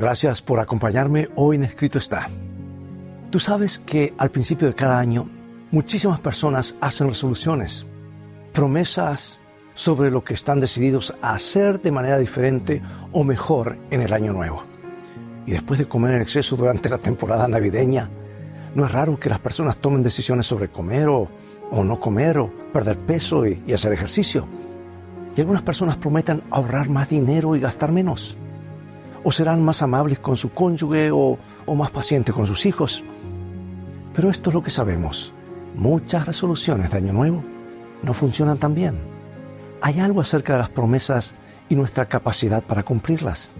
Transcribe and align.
Gracias 0.00 0.40
por 0.40 0.60
acompañarme 0.60 1.28
hoy 1.34 1.56
en 1.56 1.64
Escrito 1.64 1.98
está. 1.98 2.26
Tú 3.28 3.38
sabes 3.38 3.78
que 3.80 4.14
al 4.16 4.30
principio 4.30 4.66
de 4.66 4.74
cada 4.74 4.98
año 4.98 5.28
muchísimas 5.70 6.18
personas 6.20 6.74
hacen 6.80 7.08
resoluciones, 7.08 7.84
promesas 8.54 9.40
sobre 9.74 10.10
lo 10.10 10.24
que 10.24 10.32
están 10.32 10.58
decididos 10.58 11.14
a 11.20 11.34
hacer 11.34 11.82
de 11.82 11.92
manera 11.92 12.18
diferente 12.18 12.80
o 13.12 13.24
mejor 13.24 13.76
en 13.90 14.00
el 14.00 14.14
año 14.14 14.32
nuevo. 14.32 14.64
Y 15.44 15.50
después 15.50 15.78
de 15.78 15.86
comer 15.86 16.14
en 16.14 16.22
exceso 16.22 16.56
durante 16.56 16.88
la 16.88 16.96
temporada 16.96 17.46
navideña, 17.46 18.08
no 18.74 18.86
es 18.86 18.92
raro 18.92 19.20
que 19.20 19.28
las 19.28 19.40
personas 19.40 19.76
tomen 19.76 20.02
decisiones 20.02 20.46
sobre 20.46 20.70
comer 20.70 21.08
o, 21.10 21.28
no 21.70 22.00
comer 22.00 22.38
o 22.38 22.50
perder 22.72 22.96
peso 22.96 23.46
y, 23.46 23.62
y 23.66 23.74
hacer 23.74 23.92
ejercicio. 23.92 24.48
Y 25.36 25.40
algunas 25.42 25.62
personas 25.62 25.98
prometen 25.98 26.42
ahorrar 26.50 26.88
más 26.88 27.10
dinero 27.10 27.54
y 27.54 27.60
gastar 27.60 27.92
menos. 27.92 28.38
O 29.22 29.32
serán 29.32 29.62
más 29.62 29.82
amables 29.82 30.18
con 30.18 30.36
su 30.36 30.50
cónyuge 30.50 31.10
o, 31.12 31.38
más 31.74 31.90
pacientes 31.90 32.34
con 32.34 32.46
sus 32.46 32.66
hijos. 32.66 33.04
Pero 34.14 34.30
esto 34.30 34.50
es 34.50 34.54
lo 34.54 34.62
que 34.62 34.70
sabemos. 34.70 35.32
Muchas 35.74 36.26
resoluciones 36.26 36.90
de 36.90 36.98
Año 36.98 37.12
Nuevo 37.12 37.44
no 38.02 38.14
funcionan 38.14 38.58
tan 38.58 38.74
bien. 38.74 38.98
Hay 39.82 40.00
algo 40.00 40.20
acerca 40.20 40.54
de 40.54 40.58
las 40.58 40.70
promesas 40.70 41.34
y 41.68 41.74
nuestra 41.74 42.06
capacidad 42.06 42.62
para 42.62 42.82
cumplirlas. 42.82 43.52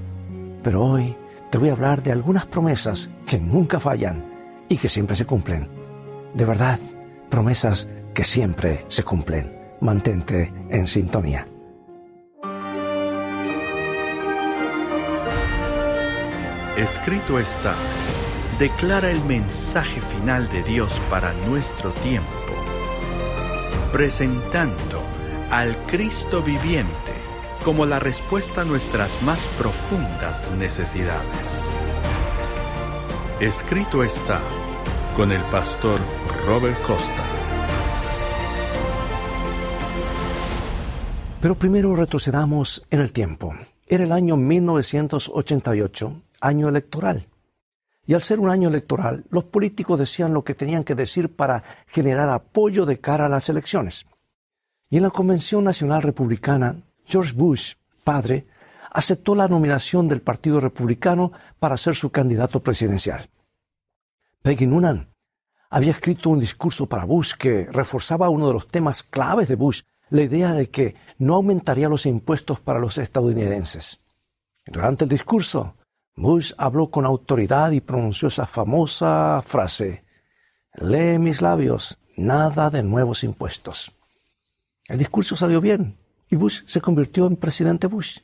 Pero 0.62 0.84
hoy 0.84 1.16
te 1.50 1.58
voy 1.58 1.68
a 1.68 1.72
hablar 1.72 2.02
de 2.02 2.12
algunas 2.12 2.46
promesas 2.46 3.10
que 3.26 3.38
nunca 3.38 3.80
fallan 3.80 4.24
y 4.68 4.76
que 4.76 4.88
siempre 4.88 5.16
se 5.16 5.26
cumplen. 5.26 5.68
De 6.34 6.44
verdad, 6.44 6.78
promesas 7.28 7.88
que 8.14 8.24
siempre 8.24 8.84
se 8.88 9.02
cumplen. 9.02 9.58
Mantente 9.80 10.52
en 10.68 10.86
sintonía. 10.86 11.46
Escrito 16.76 17.38
está, 17.38 17.74
declara 18.58 19.10
el 19.10 19.20
mensaje 19.24 20.00
final 20.00 20.48
de 20.48 20.62
Dios 20.62 21.00
para 21.10 21.32
nuestro 21.32 21.92
tiempo, 21.92 22.30
presentando 23.92 25.02
al 25.50 25.76
Cristo 25.86 26.42
viviente 26.42 27.12
como 27.64 27.86
la 27.86 27.98
respuesta 27.98 28.62
a 28.62 28.64
nuestras 28.64 29.20
más 29.22 29.40
profundas 29.58 30.48
necesidades. 30.52 31.68
Escrito 33.40 34.04
está 34.04 34.40
con 35.16 35.32
el 35.32 35.42
pastor 35.44 36.00
Robert 36.46 36.80
Costa. 36.82 37.24
Pero 41.42 41.56
primero 41.56 41.96
retrocedamos 41.96 42.86
en 42.90 43.00
el 43.00 43.12
tiempo. 43.12 43.54
Era 43.88 44.04
el 44.04 44.12
año 44.12 44.36
1988 44.36 46.22
año 46.40 46.68
electoral. 46.68 47.26
Y 48.06 48.14
al 48.14 48.22
ser 48.22 48.40
un 48.40 48.50
año 48.50 48.68
electoral, 48.68 49.24
los 49.30 49.44
políticos 49.44 49.98
decían 49.98 50.32
lo 50.32 50.42
que 50.42 50.54
tenían 50.54 50.84
que 50.84 50.94
decir 50.94 51.34
para 51.34 51.62
generar 51.86 52.28
apoyo 52.28 52.86
de 52.86 52.98
cara 52.98 53.26
a 53.26 53.28
las 53.28 53.48
elecciones. 53.48 54.06
Y 54.88 54.96
en 54.96 55.04
la 55.04 55.10
Convención 55.10 55.62
Nacional 55.62 56.02
Republicana, 56.02 56.82
George 57.04 57.32
Bush, 57.32 57.74
padre, 58.02 58.46
aceptó 58.90 59.34
la 59.34 59.46
nominación 59.46 60.08
del 60.08 60.20
Partido 60.20 60.60
Republicano 60.60 61.32
para 61.58 61.76
ser 61.76 61.94
su 61.94 62.10
candidato 62.10 62.60
presidencial. 62.60 63.28
Peggy 64.42 64.66
Noonan 64.66 65.08
había 65.68 65.92
escrito 65.92 66.30
un 66.30 66.40
discurso 66.40 66.86
para 66.86 67.04
Bush 67.04 67.34
que 67.34 67.68
reforzaba 67.70 68.28
uno 68.28 68.48
de 68.48 68.54
los 68.54 68.66
temas 68.66 69.04
claves 69.04 69.48
de 69.48 69.54
Bush, 69.54 69.82
la 70.08 70.22
idea 70.22 70.52
de 70.52 70.68
que 70.70 70.96
no 71.18 71.36
aumentaría 71.36 71.88
los 71.88 72.06
impuestos 72.06 72.58
para 72.58 72.80
los 72.80 72.98
estadounidenses. 72.98 74.00
Durante 74.66 75.04
el 75.04 75.10
discurso, 75.10 75.76
Bush 76.16 76.52
habló 76.58 76.90
con 76.90 77.06
autoridad 77.06 77.70
y 77.70 77.80
pronunció 77.80 78.28
esa 78.28 78.46
famosa 78.46 79.42
frase, 79.46 80.04
lee 80.74 81.18
mis 81.18 81.40
labios, 81.40 81.98
nada 82.16 82.70
de 82.70 82.82
nuevos 82.82 83.24
impuestos. 83.24 83.92
El 84.88 84.98
discurso 84.98 85.36
salió 85.36 85.60
bien 85.60 85.98
y 86.28 86.36
Bush 86.36 86.62
se 86.66 86.80
convirtió 86.80 87.26
en 87.26 87.36
presidente 87.36 87.86
Bush. 87.86 88.18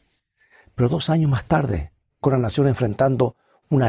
Pero 0.75 0.89
dos 0.89 1.11
años 1.11 1.31
más 1.31 1.45
tarde, 1.45 1.93
con 2.21 2.33
la 2.33 2.39
nación 2.39 2.69
enfrentando 2.69 3.37
un 3.71 3.81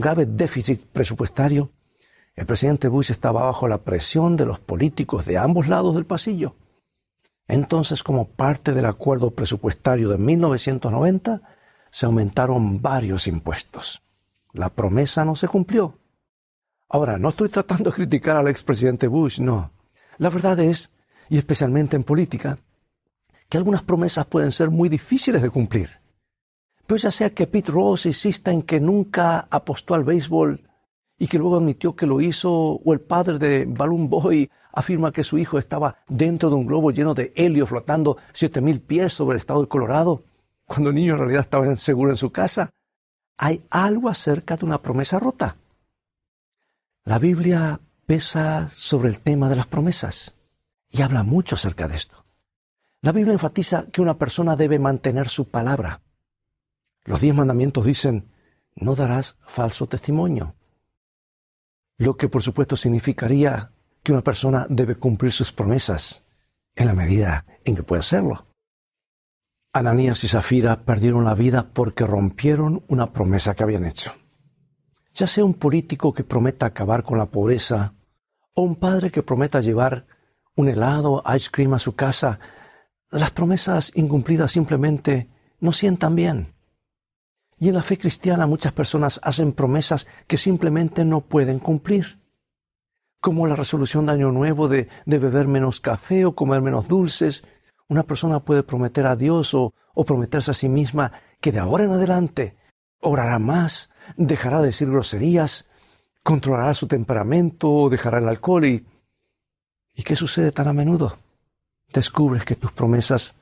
grave 0.00 0.26
déficit 0.26 0.84
presupuestario, 0.86 1.72
el 2.34 2.44
presidente 2.44 2.88
Bush 2.88 3.10
estaba 3.10 3.44
bajo 3.44 3.66
la 3.66 3.78
presión 3.78 4.36
de 4.36 4.44
los 4.44 4.60
políticos 4.60 5.24
de 5.24 5.38
ambos 5.38 5.68
lados 5.68 5.94
del 5.94 6.04
pasillo. 6.04 6.56
Entonces, 7.48 8.02
como 8.02 8.28
parte 8.28 8.74
del 8.74 8.84
acuerdo 8.84 9.30
presupuestario 9.30 10.10
de 10.10 10.18
1990, 10.18 11.40
se 11.96 12.04
aumentaron 12.04 12.82
varios 12.82 13.26
impuestos. 13.26 14.02
La 14.52 14.68
promesa 14.68 15.24
no 15.24 15.34
se 15.34 15.48
cumplió. 15.48 15.96
Ahora, 16.90 17.16
no 17.16 17.30
estoy 17.30 17.48
tratando 17.48 17.88
de 17.88 17.96
criticar 17.96 18.36
al 18.36 18.48
expresidente 18.48 19.06
Bush, 19.06 19.40
no. 19.40 19.70
La 20.18 20.28
verdad 20.28 20.60
es, 20.60 20.92
y 21.30 21.38
especialmente 21.38 21.96
en 21.96 22.04
política, 22.04 22.58
que 23.48 23.56
algunas 23.56 23.80
promesas 23.80 24.26
pueden 24.26 24.52
ser 24.52 24.68
muy 24.68 24.90
difíciles 24.90 25.40
de 25.40 25.48
cumplir. 25.48 25.88
Pero 26.86 26.98
ya 26.98 27.10
sea 27.10 27.30
que 27.30 27.46
Pete 27.46 27.72
Rose 27.72 28.10
insista 28.10 28.52
en 28.52 28.60
que 28.60 28.78
nunca 28.78 29.48
apostó 29.50 29.94
al 29.94 30.04
béisbol 30.04 30.68
y 31.18 31.28
que 31.28 31.38
luego 31.38 31.56
admitió 31.56 31.96
que 31.96 32.04
lo 32.04 32.20
hizo, 32.20 32.52
o 32.52 32.92
el 32.92 33.00
padre 33.00 33.38
de 33.38 33.64
Balloon 33.66 34.10
Boy 34.10 34.50
afirma 34.70 35.12
que 35.12 35.24
su 35.24 35.38
hijo 35.38 35.58
estaba 35.58 35.96
dentro 36.08 36.50
de 36.50 36.56
un 36.56 36.66
globo 36.66 36.90
lleno 36.90 37.14
de 37.14 37.32
helio 37.34 37.66
flotando 37.66 38.18
siete 38.34 38.60
mil 38.60 38.82
pies 38.82 39.14
sobre 39.14 39.36
el 39.36 39.40
estado 39.40 39.62
de 39.62 39.68
Colorado, 39.68 40.24
cuando 40.66 40.90
el 40.90 40.96
niño 40.96 41.14
en 41.14 41.18
realidad 41.20 41.42
estaba 41.42 41.76
seguro 41.76 42.10
en 42.10 42.16
su 42.16 42.30
casa. 42.30 42.70
Hay 43.38 43.64
algo 43.70 44.08
acerca 44.08 44.56
de 44.56 44.64
una 44.64 44.82
promesa 44.82 45.18
rota. 45.18 45.56
La 47.04 47.18
Biblia 47.18 47.80
pesa 48.06 48.68
sobre 48.68 49.08
el 49.08 49.20
tema 49.20 49.48
de 49.48 49.56
las 49.56 49.66
promesas 49.66 50.36
y 50.90 51.02
habla 51.02 51.22
mucho 51.22 51.54
acerca 51.54 51.88
de 51.88 51.96
esto. 51.96 52.24
La 53.02 53.12
Biblia 53.12 53.34
enfatiza 53.34 53.86
que 53.90 54.00
una 54.00 54.18
persona 54.18 54.56
debe 54.56 54.78
mantener 54.78 55.28
su 55.28 55.48
palabra. 55.48 56.02
Los 57.04 57.20
diez 57.20 57.34
mandamientos 57.34 57.86
dicen, 57.86 58.28
no 58.74 58.94
darás 58.94 59.36
falso 59.46 59.86
testimonio. 59.86 60.54
Lo 61.98 62.16
que 62.16 62.28
por 62.28 62.42
supuesto 62.42 62.76
significaría 62.76 63.70
que 64.02 64.12
una 64.12 64.22
persona 64.22 64.66
debe 64.68 64.96
cumplir 64.96 65.32
sus 65.32 65.52
promesas 65.52 66.24
en 66.74 66.86
la 66.86 66.94
medida 66.94 67.46
en 67.64 67.76
que 67.76 67.82
puede 67.82 68.00
hacerlo. 68.00 68.46
Ananías 69.78 70.24
y 70.24 70.28
Zafira 70.28 70.84
perdieron 70.84 71.24
la 71.24 71.34
vida 71.34 71.68
porque 71.72 72.06
rompieron 72.06 72.82
una 72.88 73.12
promesa 73.12 73.54
que 73.54 73.62
habían 73.62 73.84
hecho. 73.84 74.12
Ya 75.14 75.26
sea 75.26 75.44
un 75.44 75.54
político 75.54 76.12
que 76.12 76.24
prometa 76.24 76.66
acabar 76.66 77.02
con 77.02 77.18
la 77.18 77.26
pobreza 77.26 77.94
o 78.54 78.62
un 78.62 78.76
padre 78.76 79.10
que 79.10 79.22
prometa 79.22 79.60
llevar 79.60 80.06
un 80.54 80.68
helado, 80.68 81.22
ice 81.34 81.50
cream 81.50 81.74
a 81.74 81.78
su 81.78 81.94
casa, 81.94 82.40
las 83.10 83.30
promesas 83.30 83.92
incumplidas 83.94 84.52
simplemente 84.52 85.28
no 85.60 85.72
sientan 85.72 86.16
bien. 86.16 86.54
Y 87.58 87.68
en 87.68 87.74
la 87.74 87.82
fe 87.82 87.98
cristiana 87.98 88.46
muchas 88.46 88.72
personas 88.72 89.20
hacen 89.22 89.52
promesas 89.52 90.06
que 90.26 90.38
simplemente 90.38 91.04
no 91.04 91.20
pueden 91.20 91.58
cumplir. 91.58 92.20
Como 93.20 93.46
la 93.46 93.56
resolución 93.56 94.06
de 94.06 94.12
Año 94.12 94.32
Nuevo 94.32 94.68
de, 94.68 94.88
de 95.06 95.18
beber 95.18 95.48
menos 95.48 95.80
café 95.80 96.24
o 96.24 96.34
comer 96.34 96.60
menos 96.60 96.88
dulces, 96.88 97.44
una 97.88 98.02
persona 98.02 98.40
puede 98.40 98.62
prometer 98.62 99.06
a 99.06 99.16
Dios 99.16 99.54
o, 99.54 99.72
prometerse 100.06 100.50
a 100.50 100.54
sí 100.54 100.68
misma 100.68 101.12
que 101.40 101.52
de 101.52 101.58
ahora 101.58 101.84
en 101.84 101.92
adelante 101.92 102.56
orará 103.00 103.38
más, 103.38 103.90
dejará 104.16 104.60
de 104.60 104.66
decir 104.66 104.90
groserías, 104.90 105.68
controlará 106.22 106.74
su 106.74 106.86
temperamento, 106.86 107.88
dejará 107.88 108.18
el 108.18 108.28
alcohol 108.28 108.64
y... 108.64 108.86
¿Y 109.98 110.02
qué 110.02 110.14
sucede 110.14 110.52
tan 110.52 110.68
a 110.68 110.74
menudo? 110.74 111.16
Descubres 111.90 112.44
que 112.44 112.56
tus 112.56 112.72
promesas 112.72 113.34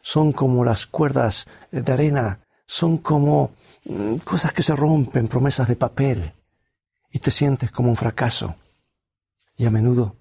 son 0.00 0.32
como 0.32 0.64
las 0.64 0.86
cuerdas 0.86 1.46
de 1.70 1.92
arena, 1.92 2.40
son 2.66 2.98
como 2.98 3.52
mm, 3.84 4.16
cosas 4.16 4.52
que 4.52 4.64
se 4.64 4.74
rompen, 4.74 5.28
promesas 5.28 5.68
de 5.68 5.76
papel, 5.76 6.32
y 7.12 7.20
te 7.20 7.30
sientes 7.30 7.70
como 7.70 7.90
un 7.90 7.96
fracaso. 7.96 8.56
Y 9.56 9.66
a 9.66 9.70
menudo 9.70 10.16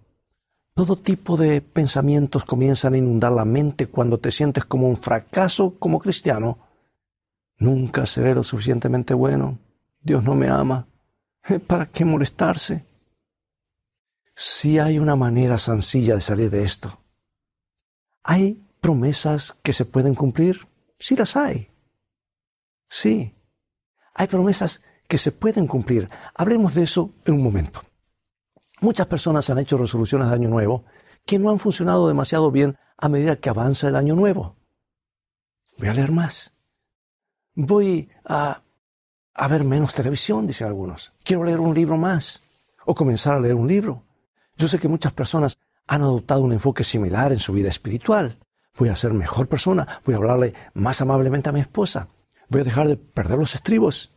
todo 0.79 0.95
tipo 0.95 1.35
de 1.35 1.59
pensamientos 1.59 2.45
comienzan 2.45 2.93
a 2.93 2.97
inundar 2.97 3.33
la 3.33 3.43
mente 3.43 3.87
cuando 3.87 4.17
te 4.17 4.31
sientes 4.31 4.63
como 4.63 4.87
un 4.87 4.95
fracaso 4.95 5.77
como 5.77 5.99
cristiano. 5.99 6.57
Nunca 7.57 8.05
seré 8.05 8.33
lo 8.33 8.43
suficientemente 8.43 9.13
bueno. 9.13 9.59
Dios 9.99 10.23
no 10.23 10.35
me 10.35 10.47
ama. 10.47 10.87
¿Para 11.67 11.87
qué 11.87 12.05
molestarse? 12.05 12.85
Si 14.33 14.79
hay 14.79 14.99
una 14.99 15.17
manera 15.17 15.57
sencilla 15.57 16.15
de 16.15 16.21
salir 16.21 16.49
de 16.49 16.63
esto. 16.63 16.97
¿Hay 18.23 18.65
promesas 18.79 19.57
que 19.61 19.73
se 19.73 19.83
pueden 19.83 20.15
cumplir? 20.15 20.65
Sí 20.97 21.17
las 21.17 21.35
hay. 21.35 21.67
Sí. 22.87 23.35
Hay 24.13 24.27
promesas 24.27 24.81
que 25.09 25.17
se 25.17 25.33
pueden 25.33 25.67
cumplir. 25.67 26.09
Hablemos 26.35 26.73
de 26.73 26.83
eso 26.83 27.13
en 27.25 27.33
un 27.33 27.43
momento. 27.43 27.81
Muchas 28.81 29.07
personas 29.07 29.49
han 29.49 29.59
hecho 29.59 29.77
resoluciones 29.77 30.29
de 30.29 30.35
año 30.35 30.49
nuevo 30.49 30.85
que 31.25 31.39
no 31.39 31.49
han 31.49 31.59
funcionado 31.59 32.07
demasiado 32.07 32.51
bien 32.51 32.77
a 32.97 33.09
medida 33.09 33.35
que 33.35 33.49
avanza 33.49 33.87
el 33.87 33.95
año 33.95 34.15
nuevo. 34.15 34.55
Voy 35.77 35.87
a 35.87 35.93
leer 35.93 36.11
más. 36.11 36.53
Voy 37.55 38.09
a 38.25 38.61
ver 39.49 39.63
menos 39.63 39.95
televisión, 39.95 40.47
dicen 40.47 40.67
algunos. 40.67 41.13
Quiero 41.23 41.43
leer 41.43 41.59
un 41.59 41.73
libro 41.73 41.97
más 41.97 42.41
o 42.85 42.95
comenzar 42.95 43.35
a 43.35 43.39
leer 43.39 43.55
un 43.55 43.67
libro. 43.67 44.03
Yo 44.57 44.67
sé 44.67 44.79
que 44.79 44.87
muchas 44.87 45.13
personas 45.13 45.57
han 45.87 46.01
adoptado 46.01 46.41
un 46.41 46.53
enfoque 46.53 46.83
similar 46.83 47.31
en 47.31 47.39
su 47.39 47.53
vida 47.53 47.69
espiritual. 47.69 48.37
Voy 48.77 48.89
a 48.89 48.95
ser 48.95 49.13
mejor 49.13 49.47
persona, 49.47 50.01
voy 50.05 50.13
a 50.13 50.17
hablarle 50.17 50.53
más 50.73 51.01
amablemente 51.01 51.49
a 51.49 51.51
mi 51.51 51.59
esposa, 51.59 52.07
voy 52.47 52.61
a 52.61 52.63
dejar 52.63 52.87
de 52.87 52.95
perder 52.95 53.39
los 53.39 53.55
estribos. 53.55 54.11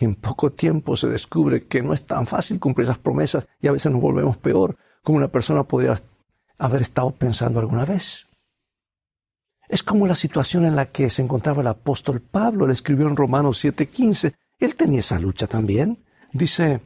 En 0.00 0.14
poco 0.14 0.52
tiempo 0.52 0.96
se 0.96 1.08
descubre 1.08 1.66
que 1.66 1.82
no 1.82 1.92
es 1.92 2.06
tan 2.06 2.26
fácil 2.28 2.60
cumplir 2.60 2.84
esas 2.84 2.98
promesas 2.98 3.48
y 3.60 3.66
a 3.66 3.72
veces 3.72 3.90
nos 3.90 4.00
volvemos 4.00 4.36
peor, 4.36 4.76
como 5.02 5.18
una 5.18 5.26
persona 5.26 5.64
podría 5.64 6.00
haber 6.56 6.82
estado 6.82 7.10
pensando 7.10 7.58
alguna 7.58 7.84
vez. 7.84 8.28
Es 9.68 9.82
como 9.82 10.06
la 10.06 10.14
situación 10.14 10.64
en 10.64 10.76
la 10.76 10.86
que 10.86 11.10
se 11.10 11.22
encontraba 11.22 11.62
el 11.62 11.66
apóstol 11.66 12.20
Pablo, 12.20 12.66
le 12.66 12.74
escribió 12.74 13.08
en 13.08 13.16
Romanos 13.16 13.62
7:15. 13.62 14.34
Él 14.60 14.76
tenía 14.76 15.00
esa 15.00 15.18
lucha 15.18 15.48
también. 15.48 16.04
Dice, 16.32 16.80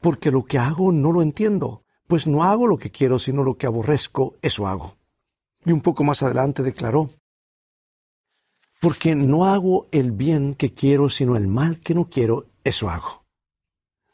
porque 0.00 0.32
lo 0.32 0.44
que 0.44 0.58
hago 0.58 0.90
no 0.90 1.12
lo 1.12 1.22
entiendo, 1.22 1.84
pues 2.08 2.26
no 2.26 2.42
hago 2.42 2.66
lo 2.66 2.76
que 2.76 2.90
quiero, 2.90 3.20
sino 3.20 3.44
lo 3.44 3.56
que 3.56 3.66
aborrezco, 3.66 4.34
eso 4.42 4.66
hago. 4.66 4.96
Y 5.64 5.70
un 5.70 5.80
poco 5.80 6.02
más 6.02 6.22
adelante 6.22 6.62
declaró, 6.62 7.08
porque 8.80 9.14
no 9.14 9.46
hago 9.46 9.88
el 9.90 10.12
bien 10.12 10.54
que 10.54 10.72
quiero, 10.72 11.10
sino 11.10 11.36
el 11.36 11.48
mal 11.48 11.80
que 11.80 11.94
no 11.94 12.08
quiero, 12.08 12.46
eso 12.64 12.90
hago. 12.90 13.24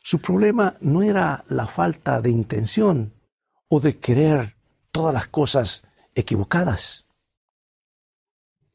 Su 0.03 0.21
problema 0.21 0.77
no 0.81 1.03
era 1.03 1.45
la 1.49 1.67
falta 1.67 2.21
de 2.21 2.31
intención 2.31 3.15
o 3.69 3.81
de 3.81 3.99
querer 3.99 4.57
todas 4.91 5.15
las 5.15 5.29
cosas 5.29 5.83
equivocadas. 6.15 7.07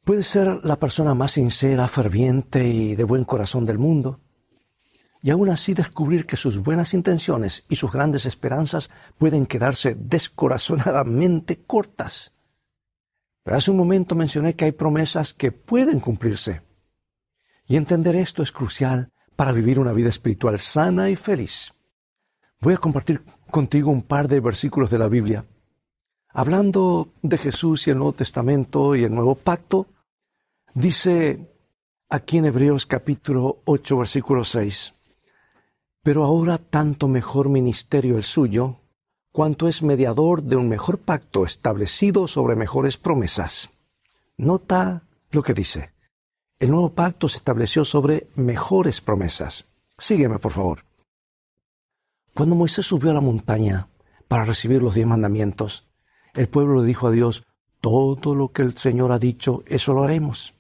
Puede 0.04 0.24
ser 0.24 0.66
la 0.66 0.78
persona 0.78 1.14
más 1.14 1.34
sincera, 1.34 1.88
ferviente 1.88 2.68
y 2.68 2.96
de 2.96 3.04
buen 3.04 3.26
corazón 3.26 3.66
del 3.66 3.78
mundo, 3.78 4.20
y 5.22 5.32
aún 5.32 5.50
así 5.50 5.74
descubrir 5.74 6.26
que 6.26 6.38
sus 6.38 6.60
buenas 6.60 6.94
intenciones 6.94 7.64
y 7.70 7.76
sus 7.76 7.92
grandes 7.92 8.26
esperanzas 8.26 8.90
pueden 9.18 9.46
quedarse 9.46 9.96
descorazonadamente 9.96 11.62
cortas. 11.64 12.34
Pero 13.44 13.58
hace 13.58 13.72
un 13.72 13.78
momento 13.78 14.16
mencioné 14.16 14.56
que 14.56 14.66
hay 14.66 14.72
promesas 14.72 15.34
que 15.34 15.52
pueden 15.52 16.00
cumplirse. 16.00 16.62
Y 17.68 17.76
entender 17.76 18.16
esto 18.16 18.42
es 18.42 18.52
crucial 18.52 19.12
para 19.40 19.54
vivir 19.54 19.80
una 19.80 19.94
vida 19.94 20.10
espiritual 20.10 20.60
sana 20.60 21.10
y 21.10 21.16
feliz. 21.16 21.74
Voy 22.60 22.74
a 22.74 22.78
compartir 22.78 23.24
contigo 23.50 23.90
un 23.90 24.02
par 24.02 24.28
de 24.28 24.42
versículos 24.42 24.90
de 24.90 25.00
la 25.00 25.08
Biblia. 25.08 25.46
Hablando 26.28 27.14
de 27.22 27.38
Jesús 27.38 27.88
y 27.88 27.92
el 27.92 28.00
Nuevo 28.00 28.12
Testamento 28.12 28.98
y 28.98 29.06
el 29.06 29.16
Nuevo 29.16 29.36
Pacto, 29.36 29.88
dice 30.74 31.54
aquí 32.10 32.40
en 32.40 32.48
Hebreos 32.48 32.86
capítulo 32.86 33.62
8, 33.64 34.00
versículo 34.00 34.44
6, 34.44 34.94
Pero 36.04 36.26
ahora 36.26 36.58
tanto 36.58 37.08
mejor 37.08 37.48
ministerio 37.48 38.18
el 38.18 38.24
suyo, 38.24 38.82
cuanto 39.32 39.70
es 39.70 39.82
mediador 39.82 40.44
de 40.44 40.58
un 40.58 40.68
mejor 40.68 40.98
pacto 40.98 41.46
establecido 41.46 42.28
sobre 42.28 42.58
mejores 42.58 42.98
promesas. 42.98 43.70
Nota 44.36 45.04
lo 45.32 45.42
que 45.44 45.54
dice. 45.54 45.94
El 46.60 46.72
nuevo 46.72 46.94
pacto 46.94 47.30
se 47.30 47.38
estableció 47.38 47.86
sobre 47.86 48.30
mejores 48.36 49.00
promesas. 49.00 49.66
Sígueme, 49.98 50.40
por 50.40 50.52
favor. 50.52 50.84
Cuando 52.34 52.56
Moisés 52.56 52.86
subió 52.86 53.12
a 53.12 53.14
la 53.14 53.22
montaña 53.22 53.88
para 54.28 54.44
recibir 54.44 54.84
los 54.84 54.96
diez 54.96 55.08
mandamientos, 55.08 55.88
el 56.34 56.50
pueblo 56.50 56.82
le 56.82 56.88
dijo 56.88 57.08
a 57.08 57.12
Dios, 57.12 57.46
todo 57.80 58.36
lo 58.36 58.52
que 58.52 58.62
el 58.62 58.78
Señor 58.78 59.14
ha 59.14 59.20
dicho, 59.20 59.64
eso 59.68 59.94
lo 59.94 60.04
haremos. 60.04 60.54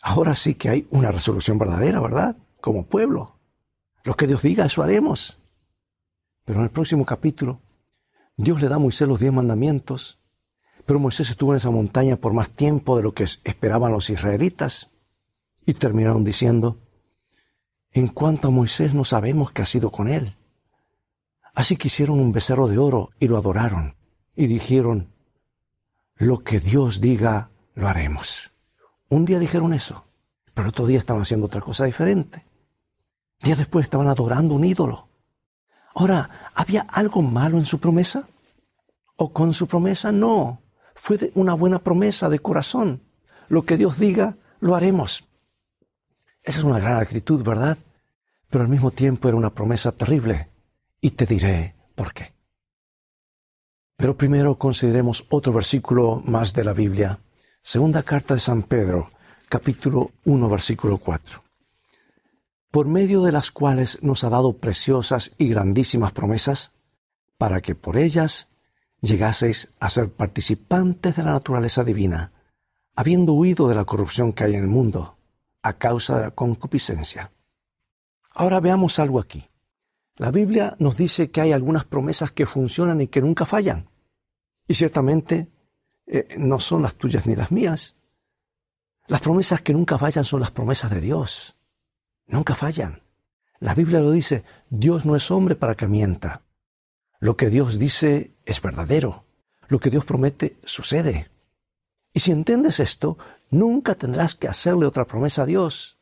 Ahora 0.00 0.36
sí 0.36 0.54
que 0.54 0.68
hay 0.68 0.86
una 0.90 1.10
resolución 1.10 1.58
verdadera, 1.58 2.00
¿verdad? 2.00 2.36
Como 2.60 2.86
pueblo. 2.86 3.36
Lo 4.04 4.14
que 4.16 4.28
Dios 4.28 4.42
diga, 4.42 4.64
eso 4.64 4.82
haremos. 4.82 5.40
Pero 6.44 6.60
en 6.60 6.64
el 6.64 6.70
próximo 6.70 7.04
capítulo, 7.04 7.60
Dios 8.36 8.62
le 8.62 8.68
da 8.68 8.76
a 8.76 8.78
Moisés 8.78 9.08
los 9.08 9.18
diez 9.18 9.32
mandamientos, 9.32 10.19
pero 10.86 10.98
Moisés 10.98 11.30
estuvo 11.30 11.52
en 11.52 11.58
esa 11.58 11.70
montaña 11.70 12.16
por 12.16 12.32
más 12.32 12.50
tiempo 12.50 12.96
de 12.96 13.02
lo 13.02 13.12
que 13.12 13.24
esperaban 13.24 13.92
los 13.92 14.10
israelitas, 14.10 14.90
y 15.66 15.74
terminaron 15.74 16.24
diciendo, 16.24 16.78
en 17.92 18.08
cuanto 18.08 18.48
a 18.48 18.50
Moisés 18.50 18.94
no 18.94 19.04
sabemos 19.04 19.52
qué 19.52 19.62
ha 19.62 19.66
sido 19.66 19.90
con 19.90 20.08
él. 20.08 20.36
Así 21.54 21.76
que 21.76 21.88
hicieron 21.88 22.20
un 22.20 22.32
becerro 22.32 22.68
de 22.68 22.78
oro 22.78 23.10
y 23.18 23.28
lo 23.28 23.36
adoraron, 23.36 23.96
y 24.34 24.46
dijeron, 24.46 25.12
lo 26.16 26.44
que 26.44 26.60
Dios 26.60 27.00
diga, 27.00 27.50
lo 27.74 27.88
haremos. 27.88 28.52
Un 29.08 29.24
día 29.24 29.38
dijeron 29.38 29.74
eso, 29.74 30.04
pero 30.54 30.68
otro 30.68 30.86
día 30.86 30.98
estaban 30.98 31.22
haciendo 31.22 31.46
otra 31.46 31.60
cosa 31.60 31.84
diferente. 31.84 32.44
Días 33.42 33.58
después 33.58 33.84
estaban 33.84 34.08
adorando 34.08 34.54
un 34.54 34.64
ídolo. 34.64 35.08
Ahora, 35.94 36.52
¿había 36.54 36.82
algo 36.82 37.22
malo 37.22 37.58
en 37.58 37.66
su 37.66 37.80
promesa? 37.80 38.28
¿O 39.16 39.32
con 39.32 39.54
su 39.54 39.66
promesa? 39.66 40.12
No. 40.12 40.60
Fue 40.94 41.30
una 41.34 41.54
buena 41.54 41.78
promesa 41.80 42.28
de 42.28 42.38
corazón. 42.38 43.02
Lo 43.48 43.62
que 43.62 43.76
Dios 43.76 43.98
diga, 43.98 44.36
lo 44.60 44.76
haremos. 44.76 45.24
Esa 46.42 46.58
es 46.58 46.64
una 46.64 46.78
gran 46.78 47.00
actitud, 47.00 47.42
¿verdad? 47.42 47.78
Pero 48.48 48.64
al 48.64 48.70
mismo 48.70 48.90
tiempo 48.90 49.28
era 49.28 49.36
una 49.36 49.54
promesa 49.54 49.92
terrible. 49.92 50.48
Y 51.00 51.12
te 51.12 51.26
diré 51.26 51.74
por 51.94 52.12
qué. 52.12 52.32
Pero 53.96 54.16
primero 54.16 54.56
consideremos 54.56 55.26
otro 55.30 55.52
versículo 55.52 56.22
más 56.24 56.52
de 56.52 56.64
la 56.64 56.72
Biblia. 56.72 57.18
Segunda 57.62 58.02
carta 58.02 58.34
de 58.34 58.40
San 58.40 58.62
Pedro, 58.62 59.10
capítulo 59.48 60.10
1, 60.24 60.48
versículo 60.48 60.98
4 60.98 61.42
por 62.70 62.86
medio 62.86 63.22
de 63.22 63.32
las 63.32 63.50
cuales 63.50 63.98
nos 64.02 64.22
ha 64.24 64.28
dado 64.28 64.58
preciosas 64.58 65.32
y 65.38 65.48
grandísimas 65.48 66.12
promesas, 66.12 66.72
para 67.36 67.60
que 67.60 67.74
por 67.74 67.96
ellas 67.96 68.48
llegaseis 69.00 69.72
a 69.80 69.88
ser 69.88 70.10
participantes 70.10 71.16
de 71.16 71.22
la 71.22 71.32
naturaleza 71.32 71.84
divina, 71.84 72.32
habiendo 72.94 73.32
huido 73.32 73.68
de 73.68 73.74
la 73.74 73.84
corrupción 73.84 74.32
que 74.32 74.44
hay 74.44 74.54
en 74.54 74.60
el 74.60 74.66
mundo, 74.66 75.16
a 75.62 75.74
causa 75.74 76.18
de 76.18 76.24
la 76.24 76.30
concupiscencia. 76.30 77.32
Ahora 78.30 78.60
veamos 78.60 78.98
algo 78.98 79.20
aquí. 79.20 79.48
La 80.16 80.30
Biblia 80.30 80.76
nos 80.78 80.96
dice 80.96 81.30
que 81.30 81.40
hay 81.40 81.52
algunas 81.52 81.84
promesas 81.84 82.30
que 82.30 82.46
funcionan 82.46 83.00
y 83.00 83.08
que 83.08 83.22
nunca 83.22 83.46
fallan. 83.46 83.88
Y 84.68 84.74
ciertamente 84.74 85.48
eh, 86.06 86.36
no 86.38 86.60
son 86.60 86.82
las 86.82 86.94
tuyas 86.94 87.26
ni 87.26 87.34
las 87.34 87.50
mías. 87.50 87.96
Las 89.06 89.20
promesas 89.20 89.62
que 89.62 89.72
nunca 89.72 89.98
fallan 89.98 90.24
son 90.24 90.40
las 90.40 90.50
promesas 90.50 90.90
de 90.90 91.00
Dios. 91.00 91.56
Nunca 92.26 92.54
fallan. 92.54 93.02
La 93.58 93.74
Biblia 93.74 94.00
lo 94.00 94.10
dice, 94.10 94.44
Dios 94.68 95.04
no 95.04 95.16
es 95.16 95.30
hombre 95.30 95.56
para 95.56 95.74
que 95.74 95.86
mienta. 95.86 96.42
Lo 97.20 97.36
que 97.36 97.50
Dios 97.50 97.78
dice 97.78 98.32
es 98.46 98.62
verdadero. 98.62 99.24
Lo 99.68 99.78
que 99.78 99.90
Dios 99.90 100.04
promete 100.06 100.56
sucede. 100.64 101.30
Y 102.14 102.20
si 102.20 102.32
entiendes 102.32 102.80
esto, 102.80 103.18
nunca 103.50 103.94
tendrás 103.94 104.34
que 104.34 104.48
hacerle 104.48 104.86
otra 104.86 105.04
promesa 105.04 105.42
a 105.42 105.46
Dios. 105.46 105.98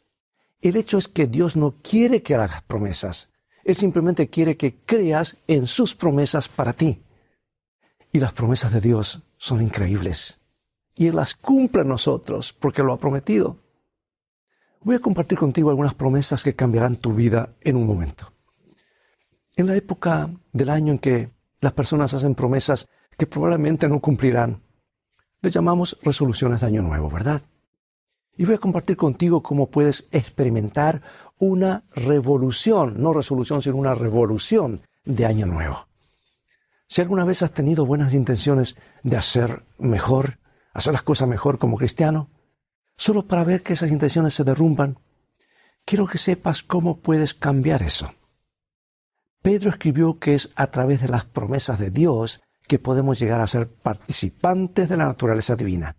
El 0.60 0.76
hecho 0.76 0.96
es 0.96 1.08
que 1.08 1.26
Dios 1.26 1.56
no 1.56 1.74
quiere 1.82 2.22
que 2.22 2.36
hagas 2.36 2.62
promesas. 2.62 3.28
Él 3.64 3.76
simplemente 3.76 4.28
quiere 4.28 4.56
que 4.56 4.76
creas 4.76 5.36
en 5.48 5.66
sus 5.66 5.94
promesas 5.94 6.48
para 6.48 6.72
ti. 6.72 7.02
Y 8.12 8.20
las 8.20 8.32
promesas 8.32 8.72
de 8.72 8.80
Dios 8.80 9.20
son 9.36 9.60
increíbles. 9.60 10.38
Y 10.94 11.08
Él 11.08 11.16
las 11.16 11.34
cumple 11.34 11.82
a 11.82 11.84
nosotros 11.84 12.52
porque 12.52 12.82
lo 12.82 12.92
ha 12.92 12.98
prometido. 12.98 13.58
Voy 14.80 14.96
a 14.96 15.00
compartir 15.00 15.36
contigo 15.36 15.68
algunas 15.68 15.94
promesas 15.94 16.42
que 16.44 16.54
cambiarán 16.54 16.96
tu 16.96 17.12
vida 17.12 17.54
en 17.60 17.76
un 17.76 17.86
momento. 17.86 18.32
En 19.58 19.66
la 19.66 19.74
época 19.74 20.30
del 20.52 20.70
año 20.70 20.92
en 20.92 21.00
que 21.00 21.32
las 21.60 21.72
personas 21.72 22.14
hacen 22.14 22.36
promesas 22.36 22.88
que 23.18 23.26
probablemente 23.26 23.88
no 23.88 23.98
cumplirán, 23.98 24.62
le 25.40 25.50
llamamos 25.50 25.98
resoluciones 26.00 26.60
de 26.60 26.68
año 26.68 26.80
nuevo, 26.80 27.10
¿verdad? 27.10 27.42
Y 28.36 28.44
voy 28.44 28.54
a 28.54 28.58
compartir 28.58 28.96
contigo 28.96 29.42
cómo 29.42 29.68
puedes 29.68 30.06
experimentar 30.12 31.02
una 31.38 31.82
revolución, 31.90 33.02
no 33.02 33.12
resolución, 33.12 33.60
sino 33.60 33.74
una 33.74 33.96
revolución 33.96 34.82
de 35.04 35.26
año 35.26 35.46
nuevo. 35.46 35.88
Si 36.86 37.00
alguna 37.00 37.24
vez 37.24 37.42
has 37.42 37.50
tenido 37.50 37.84
buenas 37.84 38.14
intenciones 38.14 38.76
de 39.02 39.16
hacer 39.16 39.64
mejor, 39.76 40.38
hacer 40.72 40.92
las 40.92 41.02
cosas 41.02 41.26
mejor 41.26 41.58
como 41.58 41.78
cristiano, 41.78 42.30
solo 42.96 43.26
para 43.26 43.42
ver 43.42 43.64
que 43.64 43.72
esas 43.72 43.90
intenciones 43.90 44.34
se 44.34 44.44
derrumban, 44.44 45.00
quiero 45.84 46.06
que 46.06 46.18
sepas 46.18 46.62
cómo 46.62 47.00
puedes 47.00 47.34
cambiar 47.34 47.82
eso. 47.82 48.12
Pedro 49.42 49.70
escribió 49.70 50.18
que 50.18 50.34
es 50.34 50.50
a 50.56 50.68
través 50.68 51.02
de 51.02 51.08
las 51.08 51.24
promesas 51.24 51.78
de 51.78 51.90
Dios 51.90 52.42
que 52.66 52.78
podemos 52.78 53.18
llegar 53.18 53.40
a 53.40 53.46
ser 53.46 53.68
participantes 53.68 54.88
de 54.88 54.96
la 54.96 55.06
naturaleza 55.06 55.56
divina. 55.56 55.96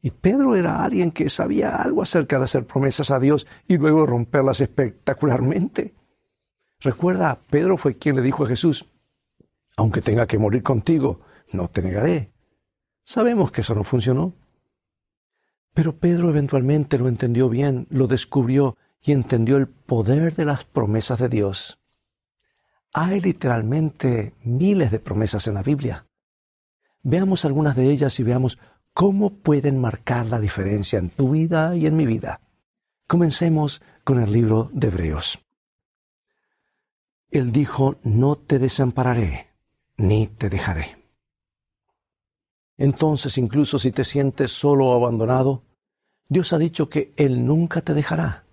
Y 0.00 0.10
Pedro 0.10 0.54
era 0.54 0.84
alguien 0.84 1.10
que 1.10 1.30
sabía 1.30 1.76
algo 1.76 2.02
acerca 2.02 2.38
de 2.38 2.44
hacer 2.44 2.66
promesas 2.66 3.10
a 3.10 3.18
Dios 3.18 3.46
y 3.66 3.78
luego 3.78 4.06
romperlas 4.06 4.60
espectacularmente. 4.60 5.94
Recuerda, 6.80 7.40
Pedro 7.48 7.78
fue 7.78 7.96
quien 7.96 8.16
le 8.16 8.22
dijo 8.22 8.44
a 8.44 8.48
Jesús, 8.48 8.86
aunque 9.76 10.02
tenga 10.02 10.26
que 10.26 10.38
morir 10.38 10.62
contigo, 10.62 11.20
no 11.52 11.68
te 11.68 11.82
negaré. 11.82 12.32
Sabemos 13.04 13.50
que 13.50 13.62
eso 13.62 13.74
no 13.74 13.82
funcionó. 13.82 14.34
Pero 15.72 15.96
Pedro 15.96 16.30
eventualmente 16.30 16.98
lo 16.98 17.08
entendió 17.08 17.48
bien, 17.48 17.86
lo 17.90 18.06
descubrió 18.06 18.76
y 19.02 19.12
entendió 19.12 19.56
el 19.56 19.66
poder 19.66 20.34
de 20.34 20.44
las 20.44 20.64
promesas 20.64 21.18
de 21.18 21.28
Dios. 21.28 21.80
Hay 22.96 23.20
literalmente 23.20 24.34
miles 24.44 24.92
de 24.92 25.00
promesas 25.00 25.48
en 25.48 25.54
la 25.54 25.64
Biblia. 25.64 26.06
Veamos 27.02 27.44
algunas 27.44 27.74
de 27.74 27.90
ellas 27.90 28.20
y 28.20 28.22
veamos 28.22 28.60
cómo 28.92 29.34
pueden 29.34 29.80
marcar 29.80 30.26
la 30.26 30.38
diferencia 30.38 31.00
en 31.00 31.10
tu 31.10 31.32
vida 31.32 31.74
y 31.74 31.88
en 31.88 31.96
mi 31.96 32.06
vida. 32.06 32.40
Comencemos 33.08 33.82
con 34.04 34.22
el 34.22 34.32
libro 34.32 34.70
de 34.72 34.86
Hebreos. 34.86 35.40
Él 37.32 37.50
dijo, 37.50 37.96
no 38.04 38.36
te 38.36 38.60
desampararé, 38.60 39.48
ni 39.96 40.28
te 40.28 40.48
dejaré. 40.48 41.04
Entonces, 42.76 43.38
incluso 43.38 43.80
si 43.80 43.90
te 43.90 44.04
sientes 44.04 44.52
solo 44.52 44.86
o 44.86 44.94
abandonado, 44.94 45.64
Dios 46.28 46.52
ha 46.52 46.58
dicho 46.58 46.88
que 46.88 47.12
Él 47.16 47.44
nunca 47.44 47.80
te 47.80 47.92
dejará. 47.92 48.44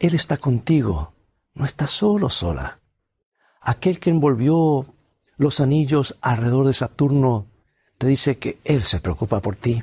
Él 0.00 0.16
está 0.16 0.36
contigo, 0.36 1.14
no 1.54 1.64
estás 1.64 1.92
solo 1.92 2.28
sola. 2.28 2.80
Aquel 3.60 4.00
que 4.00 4.10
envolvió 4.10 4.86
los 5.36 5.60
anillos 5.60 6.16
alrededor 6.20 6.66
de 6.66 6.74
Saturno 6.74 7.46
te 7.98 8.06
dice 8.06 8.38
que 8.38 8.58
Él 8.64 8.82
se 8.82 9.00
preocupa 9.00 9.40
por 9.40 9.56
ti. 9.56 9.82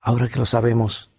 Ahora 0.00 0.28
que 0.28 0.38
lo 0.38 0.46
sabemos, 0.46 1.10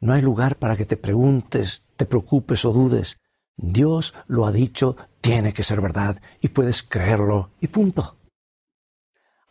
no 0.00 0.12
hay 0.12 0.22
lugar 0.22 0.56
para 0.56 0.76
que 0.76 0.84
te 0.84 0.96
preguntes, 0.96 1.84
te 1.96 2.06
preocupes 2.06 2.64
o 2.64 2.72
dudes. 2.72 3.18
Dios 3.56 4.14
lo 4.26 4.46
ha 4.46 4.52
dicho, 4.52 4.96
tiene 5.20 5.54
que 5.54 5.62
ser 5.62 5.80
verdad 5.80 6.20
y 6.40 6.48
puedes 6.48 6.82
creerlo 6.82 7.50
y 7.60 7.68
punto. 7.68 8.16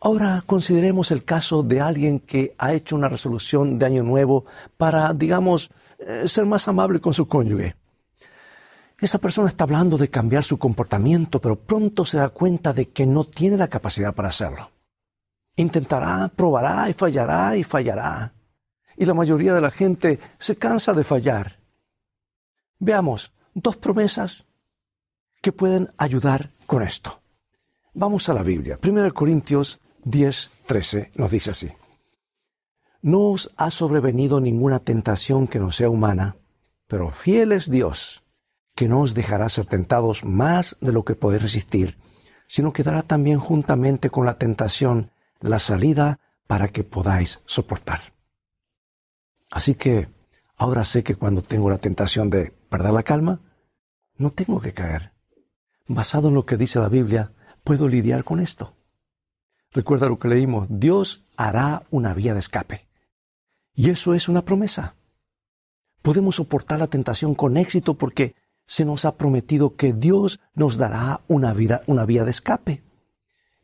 Ahora 0.00 0.42
consideremos 0.44 1.12
el 1.12 1.24
caso 1.24 1.62
de 1.62 1.80
alguien 1.80 2.18
que 2.18 2.54
ha 2.58 2.72
hecho 2.72 2.96
una 2.96 3.08
resolución 3.08 3.78
de 3.78 3.86
año 3.86 4.02
nuevo 4.02 4.44
para, 4.76 5.14
digamos, 5.14 5.70
eh, 5.98 6.24
ser 6.26 6.44
más 6.44 6.66
amable 6.66 7.00
con 7.00 7.14
su 7.14 7.28
cónyuge. 7.28 7.76
Esa 9.02 9.18
persona 9.18 9.48
está 9.48 9.64
hablando 9.64 9.98
de 9.98 10.10
cambiar 10.10 10.44
su 10.44 10.60
comportamiento, 10.60 11.40
pero 11.40 11.56
pronto 11.56 12.04
se 12.04 12.18
da 12.18 12.28
cuenta 12.28 12.72
de 12.72 12.90
que 12.90 13.04
no 13.04 13.24
tiene 13.24 13.56
la 13.56 13.66
capacidad 13.66 14.14
para 14.14 14.28
hacerlo. 14.28 14.70
Intentará, 15.56 16.28
probará 16.28 16.88
y 16.88 16.92
fallará 16.92 17.56
y 17.56 17.64
fallará. 17.64 18.32
Y 18.96 19.04
la 19.04 19.12
mayoría 19.14 19.54
de 19.54 19.60
la 19.60 19.72
gente 19.72 20.20
se 20.38 20.54
cansa 20.54 20.92
de 20.92 21.02
fallar. 21.02 21.58
Veamos 22.78 23.32
dos 23.54 23.76
promesas 23.76 24.46
que 25.40 25.50
pueden 25.50 25.92
ayudar 25.98 26.52
con 26.66 26.84
esto. 26.84 27.22
Vamos 27.94 28.28
a 28.28 28.34
la 28.34 28.44
Biblia. 28.44 28.78
1 28.80 29.12
Corintios 29.14 29.80
10, 30.04 30.50
13 30.66 31.10
nos 31.16 31.32
dice 31.32 31.50
así. 31.50 31.72
No 33.00 33.32
os 33.32 33.50
ha 33.56 33.72
sobrevenido 33.72 34.40
ninguna 34.40 34.78
tentación 34.78 35.48
que 35.48 35.58
no 35.58 35.72
sea 35.72 35.90
humana, 35.90 36.36
pero 36.86 37.10
fiel 37.10 37.50
es 37.50 37.68
Dios, 37.68 38.21
que 38.74 38.88
no 38.88 39.00
os 39.00 39.14
dejará 39.14 39.48
ser 39.48 39.66
tentados 39.66 40.24
más 40.24 40.76
de 40.80 40.92
lo 40.92 41.04
que 41.04 41.14
podéis 41.14 41.42
resistir, 41.42 41.98
sino 42.46 42.72
que 42.72 42.82
dará 42.82 43.02
también 43.02 43.38
juntamente 43.38 44.10
con 44.10 44.26
la 44.26 44.38
tentación 44.38 45.10
la 45.40 45.58
salida 45.58 46.20
para 46.46 46.68
que 46.68 46.84
podáis 46.84 47.40
soportar. 47.46 48.00
Así 49.50 49.74
que 49.74 50.08
ahora 50.56 50.84
sé 50.84 51.02
que 51.02 51.14
cuando 51.14 51.42
tengo 51.42 51.68
la 51.68 51.78
tentación 51.78 52.30
de 52.30 52.52
perder 52.70 52.92
la 52.92 53.02
calma, 53.02 53.40
no 54.16 54.30
tengo 54.30 54.60
que 54.60 54.72
caer. 54.72 55.12
Basado 55.86 56.28
en 56.28 56.34
lo 56.34 56.46
que 56.46 56.56
dice 56.56 56.78
la 56.78 56.88
Biblia, 56.88 57.32
puedo 57.64 57.88
lidiar 57.88 58.24
con 58.24 58.40
esto. 58.40 58.76
Recuerda 59.72 60.08
lo 60.08 60.18
que 60.18 60.28
leímos, 60.28 60.68
Dios 60.70 61.24
hará 61.36 61.84
una 61.90 62.14
vía 62.14 62.34
de 62.34 62.40
escape. 62.40 62.86
Y 63.74 63.90
eso 63.90 64.14
es 64.14 64.28
una 64.28 64.42
promesa. 64.42 64.94
Podemos 66.02 66.36
soportar 66.36 66.78
la 66.80 66.88
tentación 66.88 67.34
con 67.34 67.56
éxito 67.56 67.94
porque 67.94 68.34
se 68.66 68.84
nos 68.84 69.04
ha 69.04 69.16
prometido 69.16 69.76
que 69.76 69.92
Dios 69.92 70.40
nos 70.54 70.76
dará 70.76 71.20
una, 71.28 71.52
vida, 71.52 71.82
una 71.86 72.04
vía 72.04 72.24
de 72.24 72.30
escape. 72.30 72.82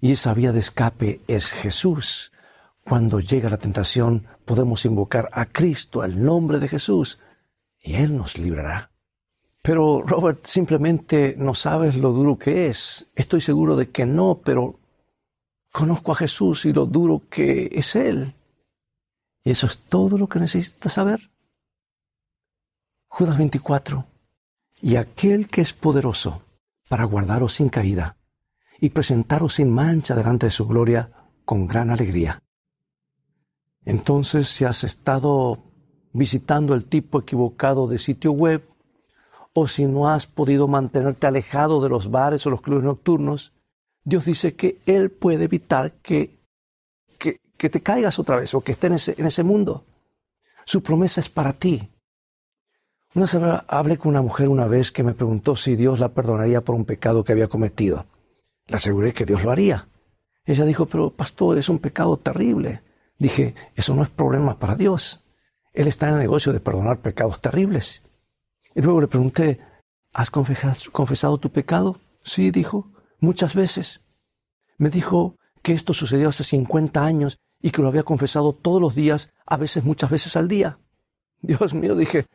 Y 0.00 0.12
esa 0.12 0.34
vía 0.34 0.52
de 0.52 0.60
escape 0.60 1.20
es 1.26 1.50
Jesús. 1.50 2.32
Cuando 2.84 3.20
llega 3.20 3.50
la 3.50 3.58
tentación, 3.58 4.26
podemos 4.44 4.84
invocar 4.84 5.28
a 5.32 5.46
Cristo, 5.46 6.02
al 6.02 6.22
nombre 6.22 6.58
de 6.58 6.68
Jesús, 6.68 7.18
y 7.80 7.94
Él 7.94 8.16
nos 8.16 8.38
librará. 8.38 8.90
Pero 9.62 10.02
Robert, 10.02 10.46
simplemente 10.46 11.34
no 11.36 11.54
sabes 11.54 11.96
lo 11.96 12.12
duro 12.12 12.38
que 12.38 12.66
es. 12.66 13.06
Estoy 13.14 13.40
seguro 13.40 13.76
de 13.76 13.90
que 13.90 14.06
no, 14.06 14.40
pero 14.44 14.78
Conozco 15.72 16.12
a 16.12 16.16
Jesús 16.16 16.64
y 16.64 16.72
lo 16.72 16.86
duro 16.86 17.22
que 17.28 17.68
es 17.72 17.94
Él. 17.94 18.34
Y 19.44 19.50
eso 19.50 19.66
es 19.66 19.78
todo 19.78 20.18
lo 20.18 20.28
que 20.28 20.38
necesitas 20.38 20.92
saber. 20.92 21.30
Judas 23.06 23.38
24. 23.38 24.04
Y 24.80 24.96
aquel 24.96 25.48
que 25.48 25.60
es 25.60 25.72
poderoso 25.72 26.42
para 26.88 27.04
guardaros 27.04 27.54
sin 27.54 27.68
caída 27.68 28.16
y 28.80 28.90
presentaros 28.90 29.54
sin 29.54 29.70
mancha 29.70 30.14
delante 30.14 30.46
de 30.46 30.50
su 30.50 30.66
gloria 30.66 31.10
con 31.44 31.66
gran 31.66 31.90
alegría. 31.90 32.42
Entonces, 33.84 34.48
si 34.48 34.64
has 34.64 34.84
estado 34.84 35.58
visitando 36.12 36.74
el 36.74 36.84
tipo 36.84 37.20
equivocado 37.20 37.86
de 37.86 37.98
sitio 37.98 38.32
web, 38.32 38.68
o 39.52 39.66
si 39.66 39.86
no 39.86 40.08
has 40.08 40.26
podido 40.26 40.68
mantenerte 40.68 41.26
alejado 41.26 41.80
de 41.80 41.88
los 41.88 42.10
bares 42.10 42.46
o 42.46 42.50
los 42.50 42.60
clubes 42.60 42.84
nocturnos, 42.84 43.52
Dios 44.04 44.24
dice 44.24 44.54
que 44.54 44.80
Él 44.86 45.10
puede 45.10 45.44
evitar 45.44 45.92
que, 46.00 46.38
que, 47.18 47.68
te 47.68 47.80
caigas 47.80 48.18
otra 48.18 48.36
vez 48.36 48.54
o 48.54 48.60
que 48.60 48.72
estés 48.72 49.08
en 49.08 49.26
ese, 49.26 49.42
mundo. 49.42 49.84
Su 50.64 50.82
promesa 50.82 51.20
es 51.20 51.28
para 51.28 51.52
ti. 51.52 51.90
Una 53.14 53.24
vez 53.24 53.62
hablé 53.68 53.96
con 53.96 54.10
una 54.10 54.22
mujer 54.22 54.48
una 54.48 54.66
vez 54.66 54.92
que 54.92 55.02
me 55.02 55.14
preguntó 55.14 55.56
si 55.56 55.76
Dios 55.76 55.98
la 55.98 56.10
perdonaría 56.10 56.60
por 56.60 56.74
un 56.74 56.84
pecado 56.84 57.24
que 57.24 57.32
había 57.32 57.48
cometido. 57.48 58.06
Le 58.66 58.76
aseguré 58.76 59.12
que 59.12 59.24
Dios 59.24 59.42
lo 59.42 59.50
haría. 59.50 59.88
Ella 60.44 60.64
dijo, 60.64 60.86
pero 60.86 61.10
pastor, 61.10 61.58
es 61.58 61.68
un 61.68 61.78
pecado 61.78 62.18
terrible. 62.18 62.82
Dije, 63.18 63.54
eso 63.74 63.94
no 63.94 64.02
es 64.02 64.10
problema 64.10 64.58
para 64.58 64.76
Dios. 64.76 65.24
Él 65.72 65.88
está 65.88 66.08
en 66.08 66.14
el 66.14 66.20
negocio 66.20 66.52
de 66.52 66.60
perdonar 66.60 67.00
pecados 67.00 67.40
terribles. 67.40 68.02
Y 68.74 68.82
luego 68.82 69.00
le 69.00 69.08
pregunté, 69.08 69.60
¿has 70.12 70.30
confesado 70.30 71.38
tu 71.38 71.50
pecado? 71.50 72.00
Sí, 72.22 72.50
dijo 72.50 72.92
muchas 73.20 73.54
veces. 73.54 74.02
Me 74.76 74.90
dijo 74.90 75.36
que 75.62 75.72
esto 75.72 75.94
sucedió 75.94 76.28
hace 76.28 76.44
50 76.44 77.04
años 77.04 77.38
y 77.60 77.70
que 77.70 77.82
lo 77.82 77.88
había 77.88 78.04
confesado 78.04 78.52
todos 78.52 78.80
los 78.80 78.94
días, 78.94 79.30
a 79.46 79.56
veces 79.56 79.84
muchas 79.84 80.10
veces 80.10 80.36
al 80.36 80.46
día. 80.46 80.78
Dios 81.40 81.74
mío, 81.74 81.96
dije, 81.96 82.26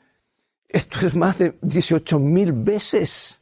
esto 0.74 1.08
es 1.08 1.16
más 1.16 1.38
de 1.38 1.58
18 1.62 2.20
mil 2.20 2.52
veces. 2.52 3.42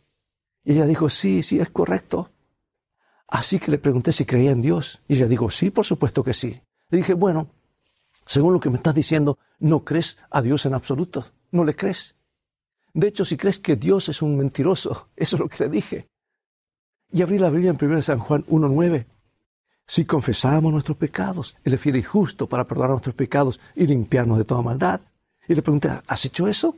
Y 0.63 0.73
ella 0.73 0.85
dijo, 0.85 1.09
sí, 1.09 1.41
sí, 1.41 1.59
es 1.59 1.69
correcto. 1.71 2.29
Así 3.27 3.57
que 3.57 3.71
le 3.71 3.79
pregunté 3.79 4.11
si 4.11 4.25
creía 4.25 4.51
en 4.51 4.61
Dios. 4.61 5.01
Y 5.07 5.15
ella 5.15 5.25
dijo, 5.25 5.49
sí, 5.49 5.71
por 5.71 5.85
supuesto 5.85 6.23
que 6.23 6.33
sí. 6.33 6.61
Le 6.89 6.99
dije, 6.99 7.15
bueno, 7.15 7.49
según 8.27 8.53
lo 8.53 8.59
que 8.59 8.69
me 8.69 8.77
estás 8.77 8.93
diciendo, 8.93 9.39
no 9.57 9.83
crees 9.83 10.17
a 10.29 10.43
Dios 10.43 10.67
en 10.67 10.75
absoluto. 10.75 11.25
No 11.49 11.63
le 11.63 11.75
crees. 11.75 12.15
De 12.93 13.07
hecho, 13.07 13.25
si 13.25 13.37
crees 13.37 13.57
que 13.57 13.75
Dios 13.75 14.09
es 14.09 14.21
un 14.21 14.37
mentiroso, 14.37 15.09
eso 15.15 15.35
es 15.37 15.39
lo 15.39 15.49
que 15.49 15.63
le 15.63 15.69
dije 15.71 16.11
y 17.11 17.21
abrí 17.21 17.37
la 17.37 17.49
Biblia 17.49 17.71
en 17.71 17.85
1 17.85 18.01
San 18.01 18.19
Juan 18.19 18.45
1.9. 18.45 19.05
Si 19.85 20.05
confesamos 20.05 20.71
nuestros 20.71 20.97
pecados, 20.97 21.55
Él 21.63 21.73
es 21.73 21.81
fiel 21.81 21.97
y 21.97 22.03
justo 22.03 22.47
para 22.47 22.65
perdonar 22.65 22.91
nuestros 22.91 23.15
pecados 23.15 23.59
y 23.75 23.85
limpiarnos 23.85 24.37
de 24.37 24.45
toda 24.45 24.61
maldad. 24.61 25.01
Y 25.47 25.55
le 25.55 25.61
pregunté, 25.61 25.89
¿has 26.07 26.25
hecho 26.25 26.47
eso? 26.47 26.75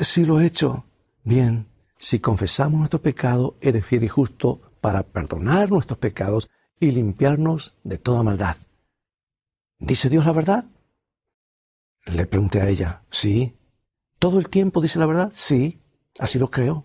Si 0.00 0.24
lo 0.24 0.40
he 0.40 0.46
hecho. 0.46 0.84
Bien, 1.24 1.66
si 1.98 2.18
confesamos 2.18 2.78
nuestro 2.78 3.02
pecado, 3.02 3.56
Él 3.60 3.76
es 3.76 3.84
fiel 3.84 4.04
y 4.04 4.08
justo 4.08 4.60
para 4.80 5.02
perdonar 5.02 5.70
nuestros 5.70 5.98
pecados 5.98 6.50
y 6.78 6.90
limpiarnos 6.90 7.74
de 7.84 7.98
toda 7.98 8.22
maldad. 8.22 8.56
¿Dice 9.78 10.08
Dios 10.08 10.26
la 10.26 10.32
verdad? 10.32 10.64
Le 12.06 12.26
pregunté 12.26 12.60
a 12.60 12.68
ella, 12.68 13.02
¿sí? 13.10 13.56
¿Todo 14.18 14.38
el 14.38 14.48
tiempo 14.48 14.80
dice 14.80 14.98
la 14.98 15.06
verdad? 15.06 15.30
Sí, 15.34 15.80
así 16.18 16.38
lo 16.38 16.50
creo. 16.50 16.84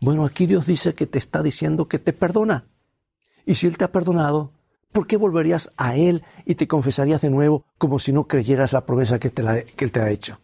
Bueno, 0.00 0.24
aquí 0.24 0.46
Dios 0.46 0.66
dice 0.66 0.94
que 0.94 1.06
te 1.06 1.18
está 1.18 1.42
diciendo 1.42 1.86
que 1.86 1.98
te 2.00 2.12
perdona. 2.12 2.66
Y 3.46 3.54
si 3.54 3.66
Él 3.68 3.76
te 3.76 3.84
ha 3.84 3.92
perdonado, 3.92 4.52
¿por 4.92 5.06
qué 5.06 5.16
volverías 5.16 5.72
a 5.76 5.96
Él 5.96 6.24
y 6.44 6.56
te 6.56 6.68
confesarías 6.68 7.20
de 7.20 7.30
nuevo 7.30 7.64
como 7.78 7.98
si 7.98 8.12
no 8.12 8.26
creyeras 8.26 8.72
la 8.72 8.84
promesa 8.84 9.18
que, 9.18 9.30
que 9.30 9.84
Él 9.84 9.92
te 9.92 10.00
ha 10.00 10.10
hecho? 10.10 10.38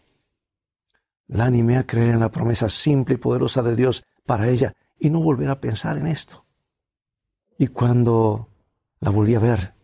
La 1.28 1.44
animé 1.44 1.76
a 1.76 1.86
creer 1.86 2.10
en 2.10 2.20
la 2.20 2.30
promesa 2.30 2.68
simple 2.68 3.14
y 3.14 3.18
poderosa 3.18 3.62
de 3.62 3.76
Dios 3.76 4.04
para 4.26 4.48
ella 4.48 4.74
y 4.98 5.10
no 5.10 5.20
volver 5.20 5.50
a 5.50 5.60
pensar 5.60 5.96
en 5.98 6.06
esto. 6.06 6.44
Y 7.58 7.68
cuando 7.68 8.48
la 9.00 9.10
volví 9.10 9.34
a 9.34 9.40
ver, 9.40 9.74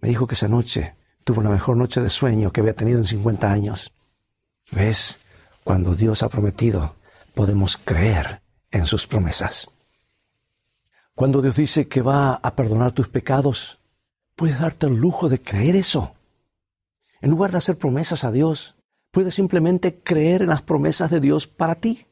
me 0.00 0.08
dijo 0.08 0.26
que 0.26 0.34
esa 0.34 0.48
noche 0.48 0.96
tuvo 1.24 1.42
la 1.42 1.50
mejor 1.50 1.76
noche 1.76 2.00
de 2.00 2.10
sueño 2.10 2.52
que 2.52 2.60
había 2.60 2.74
tenido 2.74 2.98
en 2.98 3.06
50 3.06 3.50
años. 3.50 3.92
¿Ves? 4.72 5.20
Cuando 5.64 5.94
Dios 5.94 6.22
ha 6.22 6.28
prometido, 6.28 6.96
podemos 7.34 7.76
creer 7.76 8.42
en 8.70 8.86
sus 8.86 9.06
promesas. 9.06 9.68
Cuando 11.14 11.42
Dios 11.42 11.56
dice 11.56 11.88
que 11.88 12.02
va 12.02 12.34
a 12.34 12.54
perdonar 12.54 12.92
tus 12.92 13.08
pecados, 13.08 13.78
puedes 14.36 14.58
darte 14.58 14.86
el 14.86 14.94
lujo 14.94 15.28
de 15.28 15.40
creer 15.40 15.76
eso. 15.76 16.14
En 17.20 17.30
lugar 17.30 17.50
de 17.50 17.58
hacer 17.58 17.76
promesas 17.76 18.24
a 18.24 18.32
Dios, 18.32 18.74
puedes 19.10 19.34
simplemente 19.34 20.00
creer 20.02 20.42
en 20.42 20.48
las 20.48 20.62
promesas 20.62 21.10
de 21.10 21.20
Dios 21.20 21.46
para 21.46 21.74
ti, 21.74 22.06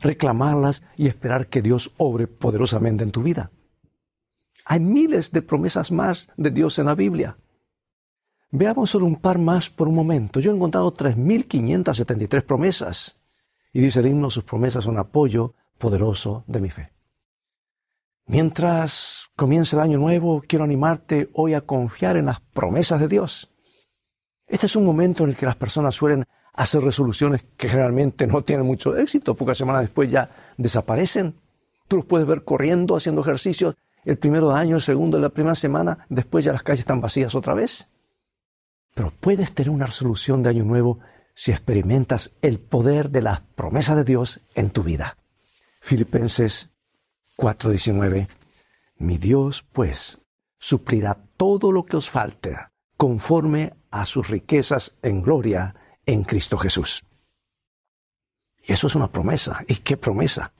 reclamarlas 0.00 0.82
y 0.96 1.06
esperar 1.06 1.48
que 1.48 1.62
Dios 1.62 1.92
obre 1.96 2.26
poderosamente 2.26 3.04
en 3.04 3.10
tu 3.10 3.22
vida. 3.22 3.50
Hay 4.64 4.80
miles 4.80 5.32
de 5.32 5.42
promesas 5.42 5.90
más 5.90 6.28
de 6.36 6.50
Dios 6.50 6.78
en 6.78 6.86
la 6.86 6.94
Biblia. 6.94 7.36
Veamos 8.52 8.90
solo 8.90 9.06
un 9.06 9.16
par 9.16 9.38
más 9.38 9.70
por 9.70 9.88
un 9.88 9.94
momento. 9.94 10.40
Yo 10.40 10.50
he 10.50 10.54
encontrado 10.54 10.92
3.573 10.92 12.44
promesas. 12.44 13.16
Y 13.72 13.80
dice 13.80 14.00
el 14.00 14.06
himno, 14.06 14.30
sus 14.30 14.44
promesas 14.44 14.84
son 14.84 14.98
apoyo 14.98 15.54
poderoso 15.78 16.44
de 16.46 16.60
mi 16.60 16.70
fe. 16.70 16.92
Mientras 18.26 19.28
comienza 19.34 19.76
el 19.76 19.82
año 19.82 19.98
nuevo, 19.98 20.42
quiero 20.46 20.64
animarte 20.64 21.30
hoy 21.32 21.54
a 21.54 21.62
confiar 21.62 22.16
en 22.16 22.26
las 22.26 22.40
promesas 22.40 23.00
de 23.00 23.08
Dios. 23.08 23.49
Este 24.50 24.66
es 24.66 24.74
un 24.74 24.84
momento 24.84 25.22
en 25.22 25.30
el 25.30 25.36
que 25.36 25.46
las 25.46 25.54
personas 25.54 25.94
suelen 25.94 26.26
hacer 26.54 26.82
resoluciones 26.82 27.44
que 27.56 27.68
generalmente 27.68 28.26
no 28.26 28.42
tienen 28.42 28.66
mucho 28.66 28.96
éxito, 28.96 29.36
pocas 29.36 29.56
semanas 29.56 29.82
después 29.82 30.10
ya 30.10 30.28
desaparecen. 30.56 31.36
Tú 31.86 31.98
los 31.98 32.04
puedes 32.04 32.26
ver 32.26 32.42
corriendo, 32.42 32.96
haciendo 32.96 33.20
ejercicios 33.20 33.76
el 34.04 34.18
primero 34.18 34.48
de 34.48 34.58
año, 34.58 34.74
el 34.74 34.82
segundo 34.82 35.18
de 35.18 35.22
la 35.22 35.28
primera 35.28 35.54
semana, 35.54 36.04
después 36.08 36.44
ya 36.44 36.52
las 36.52 36.64
calles 36.64 36.80
están 36.80 37.00
vacías 37.00 37.36
otra 37.36 37.54
vez. 37.54 37.88
Pero 38.92 39.12
puedes 39.20 39.52
tener 39.52 39.70
una 39.70 39.86
resolución 39.86 40.42
de 40.42 40.50
año 40.50 40.64
nuevo 40.64 40.98
si 41.34 41.52
experimentas 41.52 42.32
el 42.42 42.58
poder 42.58 43.10
de 43.10 43.22
las 43.22 43.42
promesas 43.42 43.96
de 43.96 44.04
Dios 44.04 44.40
en 44.56 44.70
tu 44.70 44.82
vida. 44.82 45.16
Filipenses 45.80 46.70
4:19 47.36 48.28
Mi 48.98 49.16
Dios, 49.16 49.64
pues, 49.72 50.18
suplirá 50.58 51.18
todo 51.36 51.70
lo 51.70 51.84
que 51.84 51.96
os 51.96 52.10
falte 52.10 52.56
conforme 52.96 53.79
a 53.90 54.06
sus 54.06 54.28
riquezas 54.28 54.94
en 55.02 55.22
gloria 55.22 55.74
en 56.06 56.24
Cristo 56.24 56.58
Jesús. 56.58 57.04
Y 58.62 58.72
eso 58.72 58.86
es 58.86 58.94
una 58.94 59.10
promesa. 59.10 59.64
¿Y 59.68 59.76
qué 59.76 59.96
promesa? 59.96 60.52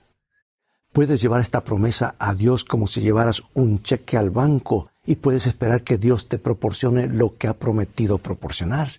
Puedes 0.91 1.21
llevar 1.21 1.41
esta 1.41 1.61
promesa 1.61 2.15
a 2.19 2.33
Dios 2.33 2.65
como 2.65 2.87
si 2.87 3.01
llevaras 3.01 3.43
un 3.53 3.81
cheque 3.81 4.17
al 4.17 4.29
banco 4.29 4.91
y 5.05 5.15
puedes 5.15 5.47
esperar 5.47 5.83
que 5.83 5.97
Dios 5.97 6.27
te 6.27 6.37
proporcione 6.37 7.07
lo 7.07 7.37
que 7.37 7.47
ha 7.47 7.53
prometido 7.53 8.17
proporcionar. 8.17 8.89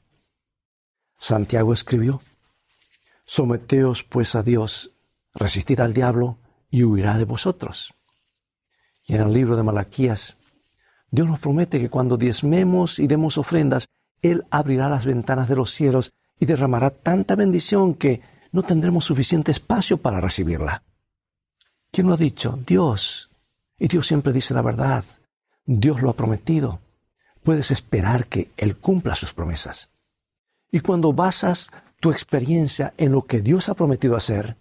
Santiago 1.19 1.73
escribió, 1.73 2.23
Someteos 3.25 4.03
pues 4.03 4.35
a 4.35 4.43
Dios, 4.43 4.93
resistid 5.35 5.81
al 5.81 5.95
diablo 5.95 6.39
y 6.71 6.83
huirá 6.85 7.19
de 7.19 7.25
vosotros. 7.25 7.95
Y 9.07 9.15
en 9.15 9.21
el 9.21 9.33
libro 9.33 9.57
de 9.57 9.62
Malaquías, 9.62 10.37
Dios 11.11 11.29
nos 11.29 11.39
promete 11.39 11.79
que 11.79 11.91
cuando 11.91 12.17
diezmemos 12.17 12.99
y 12.99 13.07
demos 13.07 13.37
ofrendas, 13.37 13.87
Él 14.23 14.45
abrirá 14.50 14.88
las 14.88 15.05
ventanas 15.05 15.49
de 15.49 15.57
los 15.57 15.73
cielos 15.73 16.12
y 16.38 16.47
derramará 16.47 16.91
tanta 16.91 17.35
bendición 17.35 17.95
que 17.95 18.23
no 18.52 18.62
tendremos 18.62 19.05
suficiente 19.05 19.50
espacio 19.50 19.97
para 19.99 20.21
recibirla. 20.21 20.83
¿Quién 21.91 22.07
lo 22.07 22.14
ha 22.14 22.17
dicho? 22.17 22.59
Dios. 22.67 23.31
Y 23.79 23.88
Dios 23.88 24.07
siempre 24.07 24.33
dice 24.33 24.55
la 24.55 24.62
verdad. 24.62 25.05
Dios 25.67 26.02
lo 26.02 26.11
ha 26.11 26.14
prometido. 26.14 26.81
Puedes 27.43 27.71
esperar 27.71 28.26
que 28.26 28.50
Él 28.57 28.76
cumpla 28.76 29.14
sus 29.14 29.33
promesas. 29.33 29.91
Y 30.71 30.81
cuando 30.81 31.12
basas 31.12 31.71
tu 32.00 32.11
experiencia 32.11 32.95
en 32.97 33.12
lo 33.12 33.26
que 33.26 33.41
Dios 33.41 33.69
ha 33.69 33.75
prometido 33.75 34.17
hacer, 34.17 34.57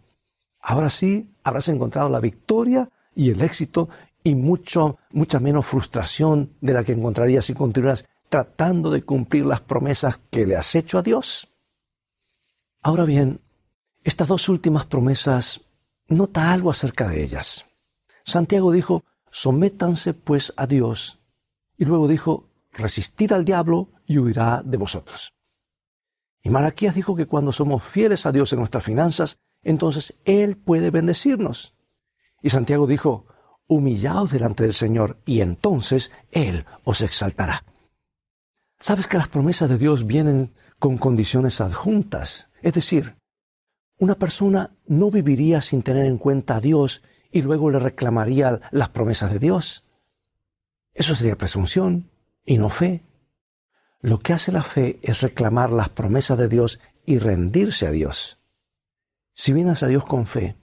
ahora 0.59 0.89
sí 0.89 1.31
habrás 1.43 1.69
encontrado 1.69 2.09
la 2.09 2.19
victoria 2.19 2.89
y 3.15 3.29
el 3.29 3.41
éxito 3.41 3.89
y 4.23 4.35
mucho, 4.35 4.97
mucha 5.11 5.39
menos 5.39 5.65
frustración 5.65 6.51
de 6.61 6.73
la 6.73 6.83
que 6.83 6.91
encontrarías 6.91 7.45
si 7.45 7.53
continuas 7.53 8.07
tratando 8.31 8.89
de 8.91 9.03
cumplir 9.03 9.45
las 9.45 9.59
promesas 9.59 10.17
que 10.29 10.45
le 10.45 10.55
has 10.55 10.73
hecho 10.73 10.97
a 10.97 11.01
Dios. 11.01 11.49
Ahora 12.81 13.03
bien, 13.03 13.41
estas 14.05 14.29
dos 14.29 14.47
últimas 14.47 14.85
promesas, 14.85 15.59
nota 16.07 16.53
algo 16.53 16.71
acerca 16.71 17.09
de 17.09 17.21
ellas. 17.21 17.65
Santiago 18.23 18.71
dijo, 18.71 19.03
sométanse 19.31 20.13
pues 20.13 20.53
a 20.55 20.65
Dios. 20.65 21.19
Y 21.77 21.83
luego 21.83 22.07
dijo, 22.07 22.49
resistir 22.71 23.33
al 23.33 23.43
diablo 23.43 23.89
y 24.07 24.17
huirá 24.17 24.61
de 24.63 24.77
vosotros. 24.77 25.33
Y 26.41 26.49
Malaquías 26.49 26.95
dijo 26.95 27.17
que 27.17 27.27
cuando 27.27 27.51
somos 27.51 27.83
fieles 27.83 28.25
a 28.25 28.31
Dios 28.31 28.53
en 28.53 28.59
nuestras 28.59 28.85
finanzas, 28.85 29.39
entonces 29.61 30.13
Él 30.23 30.55
puede 30.55 30.89
bendecirnos. 30.89 31.75
Y 32.41 32.49
Santiago 32.49 32.87
dijo, 32.87 33.25
humillaos 33.67 34.31
delante 34.31 34.63
del 34.63 34.73
Señor 34.73 35.17
y 35.25 35.41
entonces 35.41 36.11
Él 36.31 36.65
os 36.85 37.01
exaltará. 37.01 37.65
Sabes 38.81 39.05
que 39.05 39.17
las 39.17 39.27
promesas 39.27 39.69
de 39.69 39.77
Dios 39.77 40.07
vienen 40.07 40.53
con 40.79 40.97
condiciones 40.97 41.61
adjuntas, 41.61 42.49
es 42.63 42.73
decir, 42.73 43.15
una 43.99 44.15
persona 44.15 44.71
no 44.87 45.11
viviría 45.11 45.61
sin 45.61 45.83
tener 45.83 46.07
en 46.07 46.17
cuenta 46.17 46.55
a 46.55 46.61
Dios 46.61 47.03
y 47.31 47.43
luego 47.43 47.69
le 47.69 47.77
reclamaría 47.77 48.59
las 48.71 48.89
promesas 48.89 49.31
de 49.31 49.37
Dios. 49.37 49.85
Eso 50.95 51.15
sería 51.15 51.37
presunción 51.37 52.09
y 52.43 52.57
no 52.57 52.69
fe. 52.69 53.03
Lo 54.01 54.19
que 54.19 54.33
hace 54.33 54.51
la 54.51 54.63
fe 54.63 54.99
es 55.03 55.21
reclamar 55.21 55.71
las 55.71 55.89
promesas 55.89 56.39
de 56.39 56.47
Dios 56.47 56.79
y 57.05 57.19
rendirse 57.19 57.85
a 57.85 57.91
Dios. 57.91 58.39
Si 59.35 59.53
vienes 59.53 59.83
a 59.83 59.87
Dios 59.87 60.03
con 60.05 60.25
fe, 60.25 60.57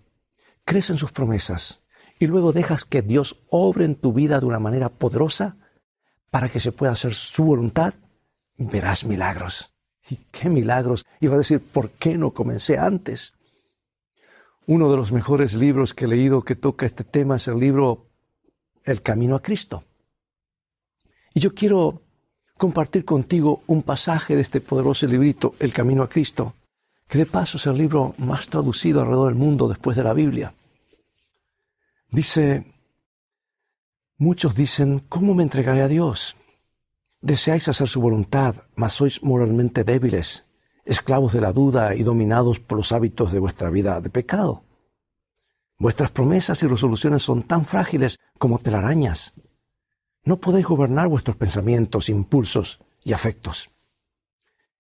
crees 0.64 0.90
en 0.90 0.98
sus 0.98 1.12
promesas 1.12 1.82
y 2.18 2.26
luego 2.26 2.52
dejas 2.52 2.84
que 2.84 3.02
Dios 3.02 3.38
obre 3.48 3.84
en 3.84 3.94
tu 3.94 4.12
vida 4.12 4.40
de 4.40 4.46
una 4.46 4.58
manera 4.58 4.88
poderosa 4.88 5.56
para 6.30 6.48
que 6.48 6.58
se 6.58 6.72
pueda 6.72 6.92
hacer 6.92 7.14
su 7.14 7.44
voluntad, 7.44 7.94
verás 8.58 9.04
milagros. 9.04 9.72
¿Y 10.10 10.16
qué 10.30 10.48
milagros? 10.48 11.06
Iba 11.20 11.34
a 11.34 11.38
decir, 11.38 11.60
¿por 11.60 11.90
qué 11.90 12.18
no 12.18 12.32
comencé 12.32 12.76
antes? 12.76 13.32
Uno 14.66 14.90
de 14.90 14.96
los 14.96 15.12
mejores 15.12 15.54
libros 15.54 15.94
que 15.94 16.04
he 16.04 16.08
leído 16.08 16.42
que 16.42 16.56
toca 16.56 16.84
este 16.84 17.04
tema 17.04 17.36
es 17.36 17.48
el 17.48 17.58
libro 17.58 18.06
El 18.84 19.00
Camino 19.00 19.36
a 19.36 19.42
Cristo. 19.42 19.84
Y 21.32 21.40
yo 21.40 21.54
quiero 21.54 22.02
compartir 22.56 23.04
contigo 23.04 23.62
un 23.66 23.82
pasaje 23.82 24.34
de 24.34 24.42
este 24.42 24.60
poderoso 24.60 25.06
librito, 25.06 25.54
El 25.60 25.72
Camino 25.72 26.02
a 26.02 26.08
Cristo, 26.08 26.54
que 27.08 27.18
de 27.18 27.26
paso 27.26 27.56
es 27.56 27.66
el 27.66 27.78
libro 27.78 28.14
más 28.18 28.48
traducido 28.48 29.00
alrededor 29.00 29.28
del 29.28 29.38
mundo 29.38 29.68
después 29.68 29.96
de 29.96 30.02
la 30.02 30.12
Biblia. 30.12 30.52
Dice, 32.10 32.64
muchos 34.16 34.54
dicen, 34.54 35.00
¿cómo 35.08 35.34
me 35.34 35.44
entregaré 35.44 35.82
a 35.82 35.88
Dios? 35.88 36.36
Deseáis 37.20 37.68
hacer 37.68 37.88
su 37.88 38.00
voluntad, 38.00 38.62
mas 38.76 38.92
sois 38.92 39.22
moralmente 39.22 39.82
débiles, 39.82 40.46
esclavos 40.84 41.32
de 41.32 41.40
la 41.40 41.52
duda 41.52 41.94
y 41.94 42.02
dominados 42.04 42.60
por 42.60 42.78
los 42.78 42.92
hábitos 42.92 43.32
de 43.32 43.40
vuestra 43.40 43.70
vida 43.70 44.00
de 44.00 44.08
pecado. 44.08 44.62
Vuestras 45.78 46.10
promesas 46.10 46.62
y 46.62 46.66
resoluciones 46.66 47.22
son 47.22 47.42
tan 47.42 47.64
frágiles 47.64 48.18
como 48.38 48.58
telarañas. 48.58 49.34
No 50.24 50.38
podéis 50.38 50.66
gobernar 50.66 51.08
vuestros 51.08 51.36
pensamientos, 51.36 52.08
impulsos 52.08 52.80
y 53.04 53.12
afectos. 53.12 53.70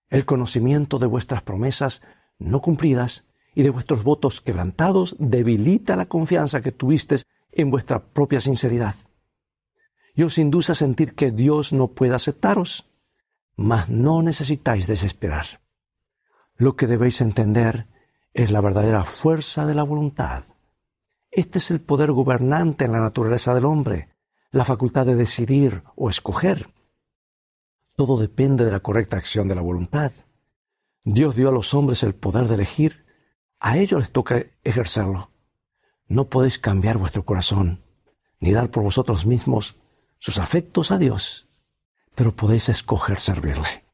El 0.08 0.24
conocimiento 0.24 0.98
de 0.98 1.06
vuestras 1.06 1.42
promesas 1.42 2.02
no 2.38 2.60
cumplidas 2.62 3.24
y 3.54 3.62
de 3.62 3.70
vuestros 3.70 4.04
votos 4.04 4.40
quebrantados 4.40 5.16
debilita 5.18 5.96
la 5.96 6.06
confianza 6.06 6.62
que 6.62 6.72
tuvisteis 6.72 7.26
en 7.50 7.70
vuestra 7.70 8.04
propia 8.04 8.40
sinceridad. 8.40 8.94
Y 10.18 10.24
os 10.24 10.36
induce 10.36 10.72
a 10.72 10.74
sentir 10.74 11.14
que 11.14 11.30
Dios 11.30 11.72
no 11.72 11.92
puede 11.92 12.16
aceptaros, 12.16 12.90
mas 13.54 13.88
no 13.88 14.20
necesitáis 14.20 14.88
desesperar. 14.88 15.60
Lo 16.56 16.74
que 16.74 16.88
debéis 16.88 17.20
entender 17.20 17.86
es 18.34 18.50
la 18.50 18.60
verdadera 18.60 19.04
fuerza 19.04 19.64
de 19.64 19.76
la 19.76 19.84
voluntad. 19.84 20.42
Este 21.30 21.60
es 21.60 21.70
el 21.70 21.80
poder 21.80 22.10
gobernante 22.10 22.86
en 22.86 22.90
la 22.90 23.00
naturaleza 23.00 23.54
del 23.54 23.64
hombre, 23.64 24.08
la 24.50 24.64
facultad 24.64 25.06
de 25.06 25.14
decidir 25.14 25.84
o 25.94 26.10
escoger. 26.10 26.66
Todo 27.94 28.18
depende 28.18 28.64
de 28.64 28.72
la 28.72 28.80
correcta 28.80 29.18
acción 29.18 29.46
de 29.46 29.54
la 29.54 29.62
voluntad. 29.62 30.10
Dios 31.04 31.36
dio 31.36 31.48
a 31.48 31.52
los 31.52 31.74
hombres 31.74 32.02
el 32.02 32.16
poder 32.16 32.48
de 32.48 32.56
elegir, 32.56 33.06
a 33.60 33.78
ellos 33.78 34.00
les 34.00 34.10
toca 34.10 34.46
ejercerlo. 34.64 35.30
No 36.08 36.28
podéis 36.28 36.58
cambiar 36.58 36.98
vuestro 36.98 37.24
corazón, 37.24 37.84
ni 38.40 38.50
dar 38.50 38.72
por 38.72 38.82
vosotros 38.82 39.24
mismos 39.24 39.77
sus 40.18 40.38
afectos 40.38 40.90
a 40.90 40.98
Dios, 40.98 41.48
pero 42.14 42.34
podéis 42.34 42.68
escoger 42.68 43.20
servirle. 43.20 43.84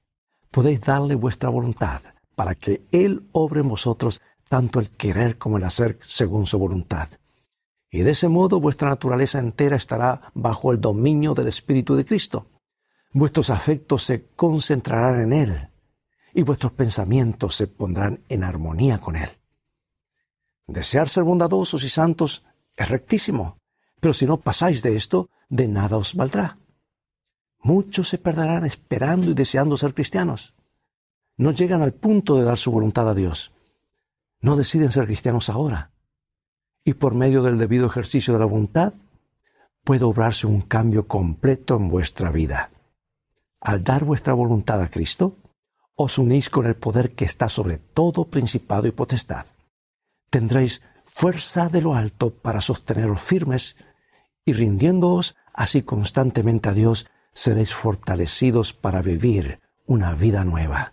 Podéis 0.50 0.80
darle 0.80 1.14
vuestra 1.14 1.48
voluntad 1.48 2.02
para 2.34 2.54
que 2.54 2.82
Él 2.90 3.28
obre 3.32 3.60
en 3.60 3.68
vosotros 3.68 4.20
tanto 4.48 4.80
el 4.80 4.90
querer 4.90 5.38
como 5.38 5.58
el 5.58 5.64
hacer 5.64 5.98
según 6.02 6.46
su 6.46 6.58
voluntad. 6.58 7.08
Y 7.90 8.00
de 8.02 8.12
ese 8.12 8.28
modo 8.28 8.60
vuestra 8.60 8.88
naturaleza 8.88 9.38
entera 9.38 9.76
estará 9.76 10.32
bajo 10.34 10.72
el 10.72 10.80
dominio 10.80 11.34
del 11.34 11.48
Espíritu 11.48 11.94
de 11.94 12.04
Cristo. 12.04 12.46
Vuestros 13.12 13.50
afectos 13.50 14.02
se 14.02 14.26
concentrarán 14.34 15.20
en 15.20 15.32
Él 15.32 15.68
y 16.34 16.42
vuestros 16.42 16.72
pensamientos 16.72 17.54
se 17.54 17.68
pondrán 17.68 18.24
en 18.28 18.42
armonía 18.42 18.98
con 18.98 19.16
Él. 19.16 19.30
Desear 20.66 21.08
ser 21.08 21.22
bondadosos 21.22 21.84
y 21.84 21.88
santos 21.88 22.44
es 22.74 22.88
rectísimo, 22.88 23.58
pero 24.00 24.14
si 24.14 24.26
no 24.26 24.38
pasáis 24.38 24.82
de 24.82 24.96
esto, 24.96 25.30
de 25.54 25.68
nada 25.68 25.96
os 25.96 26.14
valdrá. 26.18 26.58
Muchos 27.62 28.08
se 28.08 28.18
perderán 28.18 28.66
esperando 28.66 29.30
y 29.30 29.34
deseando 29.34 29.76
ser 29.76 29.94
cristianos. 29.94 30.52
no 31.36 31.50
llegan 31.50 31.82
al 31.82 31.92
punto 31.92 32.36
de 32.36 32.44
dar 32.44 32.58
su 32.58 32.70
voluntad 32.70 33.08
a 33.08 33.14
Dios. 33.14 33.52
No 34.40 34.56
deciden 34.56 34.92
ser 34.92 35.06
cristianos 35.06 35.48
ahora. 35.48 35.90
Y 36.84 36.94
por 36.94 37.14
medio 37.14 37.42
del 37.42 37.58
debido 37.58 37.86
ejercicio 37.86 38.34
de 38.34 38.40
la 38.40 38.44
voluntad, 38.46 38.92
puede 39.82 40.04
obrarse 40.04 40.46
un 40.46 40.60
cambio 40.60 41.08
completo 41.08 41.76
en 41.76 41.88
vuestra 41.88 42.30
vida. 42.30 42.70
Al 43.60 43.82
dar 43.82 44.04
vuestra 44.04 44.32
voluntad 44.34 44.80
a 44.80 44.90
Cristo, 44.90 45.36
os 45.96 46.18
unís 46.18 46.50
con 46.50 46.66
el 46.66 46.76
poder 46.76 47.14
que 47.14 47.24
está 47.24 47.48
sobre 47.48 47.78
todo 47.78 48.26
principado 48.26 48.86
y 48.86 48.92
potestad. 48.92 49.46
Tendréis 50.30 50.82
fuerza 51.14 51.68
de 51.68 51.80
lo 51.80 51.94
alto 51.94 52.30
para 52.30 52.60
sosteneros 52.60 53.20
firmes 53.20 53.76
y 54.44 54.52
rindiéndoos 54.52 55.36
así 55.54 55.82
constantemente 55.82 56.68
a 56.68 56.74
Dios, 56.74 57.06
seréis 57.32 57.72
fortalecidos 57.72 58.72
para 58.74 59.00
vivir 59.00 59.60
una 59.86 60.14
vida 60.14 60.44
nueva. 60.44 60.92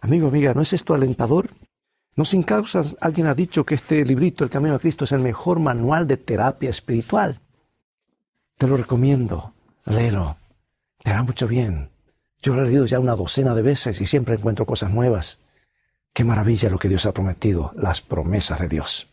Amigo, 0.00 0.28
amiga, 0.28 0.54
¿no 0.54 0.62
es 0.62 0.72
esto 0.72 0.94
alentador? 0.94 1.50
No 2.14 2.24
sin 2.24 2.42
causa 2.42 2.82
alguien 3.00 3.26
ha 3.26 3.34
dicho 3.34 3.64
que 3.64 3.74
este 3.74 4.04
librito, 4.04 4.44
El 4.44 4.50
Camino 4.50 4.74
a 4.74 4.78
Cristo, 4.78 5.04
es 5.04 5.12
el 5.12 5.20
mejor 5.20 5.60
manual 5.60 6.06
de 6.06 6.16
terapia 6.16 6.70
espiritual. 6.70 7.40
Te 8.56 8.66
lo 8.66 8.76
recomiendo, 8.76 9.54
léelo, 9.86 10.36
te 10.98 11.10
hará 11.10 11.22
mucho 11.22 11.46
bien. 11.46 11.90
Yo 12.42 12.54
lo 12.54 12.62
he 12.62 12.66
leído 12.66 12.86
ya 12.86 13.00
una 13.00 13.16
docena 13.16 13.54
de 13.54 13.62
veces 13.62 14.00
y 14.00 14.06
siempre 14.06 14.34
encuentro 14.34 14.66
cosas 14.66 14.92
nuevas. 14.92 15.40
Qué 16.12 16.24
maravilla 16.24 16.70
lo 16.70 16.78
que 16.78 16.88
Dios 16.88 17.06
ha 17.06 17.12
prometido, 17.12 17.72
las 17.76 18.00
promesas 18.00 18.60
de 18.60 18.68
Dios. 18.68 19.08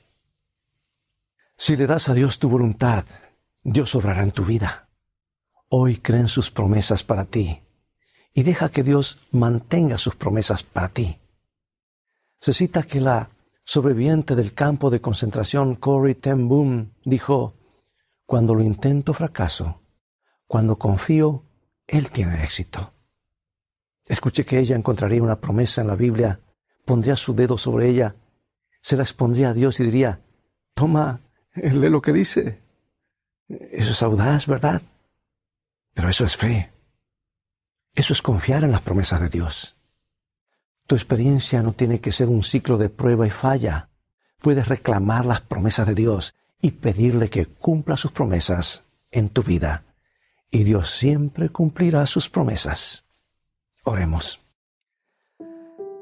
Si 1.58 1.76
le 1.76 1.88
das 1.88 2.10
a 2.10 2.14
Dios 2.14 2.40
tu 2.40 2.50
voluntad, 2.50 3.06
Dios 3.68 3.96
obrará 3.96 4.22
en 4.22 4.32
tu 4.32 4.46
vida. 4.46 4.90
Hoy 5.70 5.98
creen 5.98 6.28
sus 6.28 6.52
promesas 6.52 7.04
para 7.04 7.26
ti 7.26 7.64
y 8.32 8.44
deja 8.44 8.70
que 8.70 8.84
Dios 8.84 9.18
mantenga 9.32 9.98
sus 9.98 10.16
promesas 10.16 10.62
para 10.62 10.90
ti. 10.90 11.18
Se 12.40 12.54
cita 12.54 12.84
que 12.84 13.02
la 13.02 13.32
sobreviviente 13.64 14.36
del 14.36 14.54
campo 14.54 14.92
de 14.92 15.02
concentración 15.02 15.78
Corrie 15.78 16.14
ten 16.14 16.48
Boom 16.48 16.94
dijo, 17.06 17.56
cuando 18.28 18.54
lo 18.54 18.62
intento 18.62 19.16
fracaso, 19.16 19.82
cuando 20.46 20.78
confío, 20.78 21.44
Él 21.88 22.12
tiene 22.12 22.44
éxito. 22.44 22.94
Escuché 24.06 24.46
que 24.46 24.60
ella 24.60 24.76
encontraría 24.76 25.24
una 25.24 25.42
promesa 25.42 25.82
en 25.82 25.88
la 25.88 25.96
Biblia, 25.96 26.40
pondría 26.86 27.16
su 27.16 27.34
dedo 27.34 27.58
sobre 27.58 27.90
ella, 27.90 28.16
se 28.80 28.96
la 28.96 29.02
expondría 29.02 29.50
a 29.50 29.54
Dios 29.54 29.80
y 29.80 29.86
diría, 29.86 30.22
toma, 30.76 31.22
lee 31.56 31.90
lo 31.90 32.04
que 32.04 32.14
dice. 32.14 32.65
Eso 33.48 33.92
es 33.92 34.02
audaz, 34.04 34.48
¿verdad? 34.48 34.82
Pero 35.94 36.10
eso 36.10 36.26
es 36.26 36.36
fe. 36.36 36.72
Eso 37.94 38.14
es 38.14 38.22
confiar 38.22 38.64
en 38.64 38.72
las 38.72 38.82
promesas 38.82 39.22
de 39.22 39.30
Dios. 39.30 39.76
Tu 40.88 40.96
experiencia 40.96 41.62
no 41.64 41.74
tiene 41.74 42.00
que 42.00 42.12
ser 42.12 42.28
un 42.28 42.44
ciclo 42.44 42.78
de 42.78 42.90
prueba 42.90 43.26
y 43.26 43.30
falla. 43.30 43.90
Puedes 44.40 44.68
reclamar 44.68 45.26
las 45.26 45.42
promesas 45.42 45.88
de 45.88 45.96
Dios 45.96 46.36
y 46.62 46.72
pedirle 46.72 47.30
que 47.30 47.46
cumpla 47.46 47.98
sus 47.98 48.12
promesas 48.12 48.84
en 49.12 49.30
tu 49.30 49.42
vida. 49.42 49.84
Y 50.52 50.64
Dios 50.64 50.92
siempre 50.92 51.50
cumplirá 51.50 52.06
sus 52.06 52.30
promesas. 52.30 53.06
Oremos. 53.84 54.40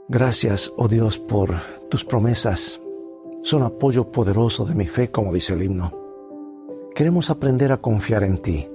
Gracias, 0.09 0.71
oh 0.75 0.87
Dios, 0.87 1.17
por 1.17 1.59
tus 1.89 2.03
promesas. 2.03 2.81
Son 3.43 3.63
apoyo 3.63 4.11
poderoso 4.11 4.65
de 4.65 4.75
mi 4.75 4.87
fe, 4.87 5.11
como 5.11 5.33
dice 5.33 5.53
el 5.53 5.63
himno. 5.63 6.02
Queremos 6.95 7.31
aprender 7.31 7.71
a 7.71 7.77
confiar 7.77 8.23
en 8.23 8.37
ti. 8.37 8.69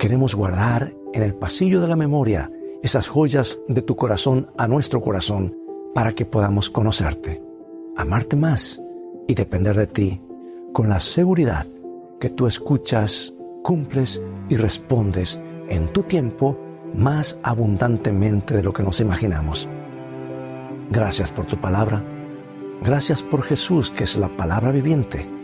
Queremos 0.00 0.34
guardar 0.34 0.92
en 1.12 1.22
el 1.22 1.32
pasillo 1.32 1.80
de 1.80 1.86
la 1.86 1.94
memoria 1.94 2.50
esas 2.82 3.06
joyas 3.06 3.60
de 3.68 3.82
tu 3.82 3.94
corazón 3.94 4.50
a 4.58 4.66
nuestro 4.66 5.00
corazón 5.00 5.56
para 5.94 6.12
que 6.12 6.26
podamos 6.26 6.70
conocerte, 6.70 7.40
amarte 7.96 8.34
más 8.34 8.82
y 9.28 9.34
depender 9.34 9.76
de 9.76 9.86
ti 9.86 10.20
con 10.72 10.88
la 10.88 10.98
seguridad 10.98 11.66
que 12.18 12.30
tú 12.30 12.48
escuchas, 12.48 13.32
cumples 13.62 14.20
y 14.48 14.56
respondes 14.56 15.40
en 15.68 15.92
tu 15.92 16.02
tiempo 16.02 16.58
más 16.94 17.38
abundantemente 17.44 18.56
de 18.56 18.64
lo 18.64 18.72
que 18.72 18.82
nos 18.82 18.98
imaginamos. 18.98 19.68
Gracias 20.90 21.30
por 21.30 21.46
tu 21.46 21.58
palabra. 21.58 22.02
Gracias 22.82 23.22
por 23.22 23.42
Jesús, 23.42 23.92
que 23.92 24.02
es 24.02 24.16
la 24.16 24.36
palabra 24.36 24.72
viviente 24.72 25.35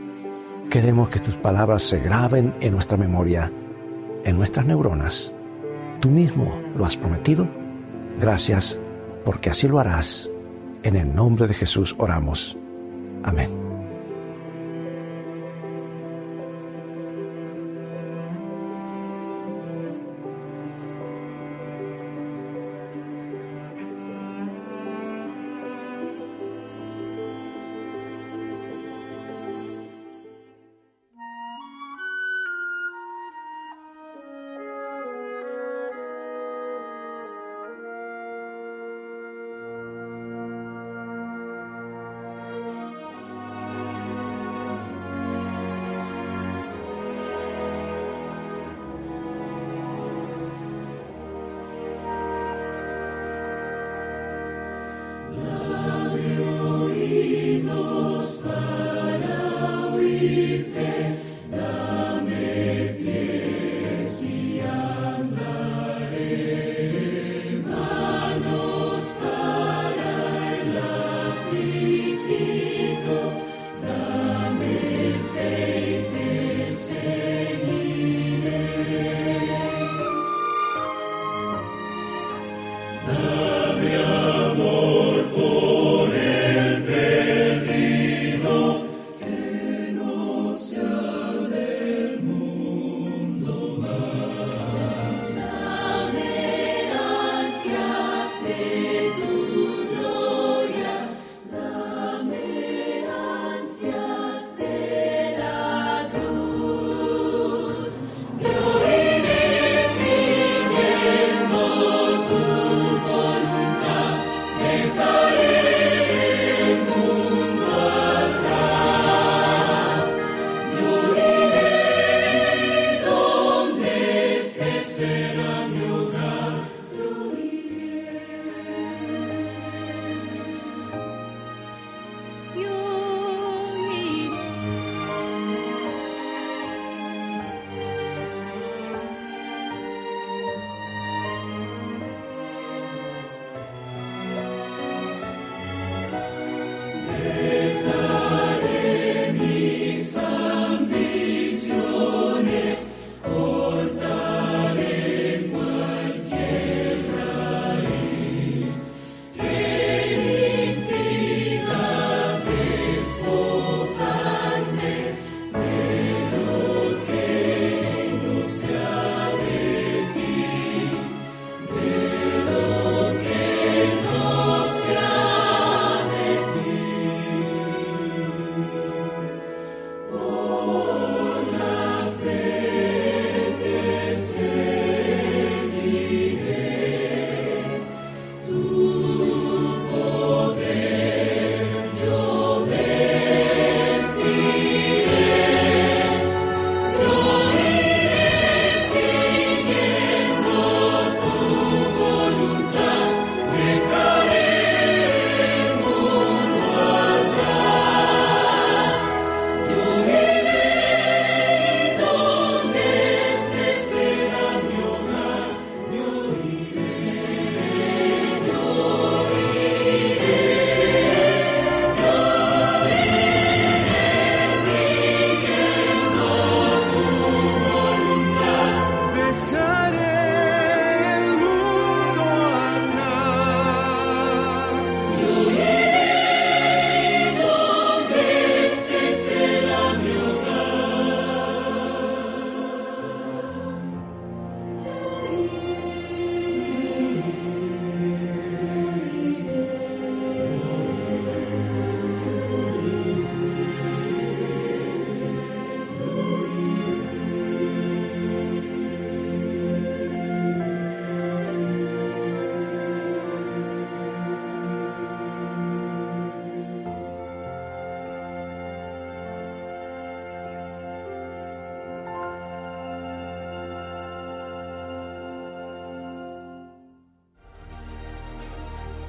Queremos 0.72 1.10
que 1.10 1.20
tus 1.20 1.36
palabras 1.36 1.82
se 1.82 1.98
graben 1.98 2.54
en 2.60 2.72
nuestra 2.72 2.96
memoria, 2.96 3.52
en 4.24 4.38
nuestras 4.38 4.64
neuronas. 4.64 5.30
Tú 6.00 6.08
mismo 6.08 6.58
lo 6.78 6.86
has 6.86 6.96
prometido. 6.96 7.46
Gracias, 8.18 8.80
porque 9.22 9.50
así 9.50 9.68
lo 9.68 9.78
harás. 9.78 10.30
En 10.82 10.96
el 10.96 11.14
nombre 11.14 11.46
de 11.46 11.52
Jesús 11.52 11.94
oramos. 11.98 12.56
Amén. 13.22 13.61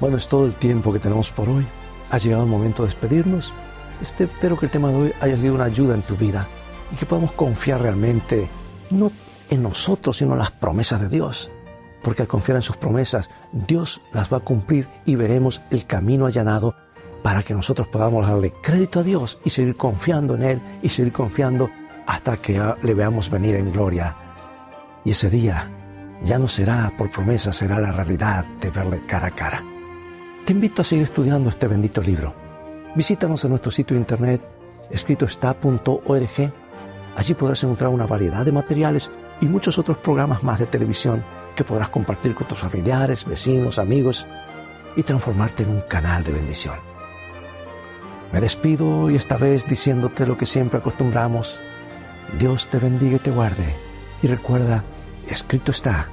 Bueno, 0.04 0.18
es 0.18 0.28
todo 0.28 0.44
el 0.44 0.52
tiempo 0.52 0.92
que 0.92 0.98
tenemos 0.98 1.30
por 1.30 1.48
hoy. 1.48 1.66
Ha 2.10 2.18
llegado 2.18 2.42
el 2.42 2.50
momento 2.50 2.82
de 2.82 2.90
despedirnos. 2.90 3.54
Este, 4.02 4.24
espero 4.24 4.58
que 4.58 4.66
el 4.66 4.70
tema 4.70 4.90
de 4.90 4.96
hoy 4.96 5.12
haya 5.18 5.38
sido 5.38 5.54
una 5.54 5.64
ayuda 5.64 5.94
en 5.94 6.02
tu 6.02 6.14
vida 6.14 6.46
y 6.92 6.96
que 6.96 7.06
podamos 7.06 7.32
confiar 7.32 7.80
realmente 7.80 8.50
no 8.90 9.10
en 9.48 9.62
nosotros, 9.62 10.18
sino 10.18 10.32
en 10.32 10.40
las 10.40 10.50
promesas 10.50 11.00
de 11.00 11.08
Dios. 11.08 11.50
Porque 12.02 12.20
al 12.20 12.28
confiar 12.28 12.56
en 12.56 12.62
sus 12.62 12.76
promesas, 12.76 13.30
Dios 13.50 14.02
las 14.12 14.30
va 14.30 14.36
a 14.36 14.40
cumplir 14.40 14.86
y 15.06 15.14
veremos 15.14 15.62
el 15.70 15.86
camino 15.86 16.26
allanado 16.26 16.74
para 17.22 17.42
que 17.42 17.54
nosotros 17.54 17.88
podamos 17.88 18.28
darle 18.28 18.52
crédito 18.62 19.00
a 19.00 19.04
Dios 19.04 19.38
y 19.42 19.48
seguir 19.48 19.74
confiando 19.74 20.34
en 20.34 20.42
Él 20.42 20.60
y 20.82 20.90
seguir 20.90 21.14
confiando 21.14 21.70
hasta 22.06 22.36
que 22.36 22.62
le 22.82 22.92
veamos 22.92 23.30
venir 23.30 23.54
en 23.54 23.72
gloria. 23.72 24.14
Y 25.02 25.12
ese 25.12 25.30
día 25.30 25.70
ya 26.22 26.38
no 26.38 26.46
será 26.46 26.92
por 26.98 27.10
promesa, 27.10 27.54
será 27.54 27.80
la 27.80 27.92
realidad 27.92 28.44
de 28.60 28.68
verle 28.68 29.00
cara 29.06 29.28
a 29.28 29.30
cara. 29.30 29.64
Te 30.44 30.52
invito 30.52 30.82
a 30.82 30.84
seguir 30.84 31.04
estudiando 31.04 31.48
este 31.48 31.66
bendito 31.66 32.02
libro. 32.02 32.34
Visítanos 32.94 33.42
en 33.44 33.50
nuestro 33.50 33.72
sitio 33.72 33.94
de 33.94 34.00
internet 34.00 34.42
escritoestá.org. 34.90 36.52
Allí 37.16 37.32
podrás 37.32 37.64
encontrar 37.64 37.88
una 37.88 38.04
variedad 38.04 38.44
de 38.44 38.52
materiales 38.52 39.10
y 39.40 39.46
muchos 39.46 39.78
otros 39.78 39.96
programas 39.96 40.42
más 40.42 40.58
de 40.58 40.66
televisión 40.66 41.24
que 41.56 41.64
podrás 41.64 41.88
compartir 41.88 42.34
con 42.34 42.46
tus 42.46 42.58
familiares, 42.58 43.24
vecinos, 43.24 43.78
amigos 43.78 44.26
y 44.96 45.02
transformarte 45.02 45.62
en 45.62 45.70
un 45.70 45.80
canal 45.80 46.22
de 46.24 46.32
bendición. 46.32 46.76
Me 48.30 48.42
despido 48.42 49.08
y 49.08 49.16
esta 49.16 49.38
vez 49.38 49.66
diciéndote 49.66 50.26
lo 50.26 50.36
que 50.36 50.44
siempre 50.44 50.78
acostumbramos. 50.78 51.58
Dios 52.38 52.66
te 52.66 52.78
bendiga 52.78 53.16
y 53.16 53.20
te 53.20 53.30
guarde. 53.30 53.74
Y 54.22 54.26
recuerda, 54.26 54.84
escrito 55.26 55.70
está, 55.70 56.08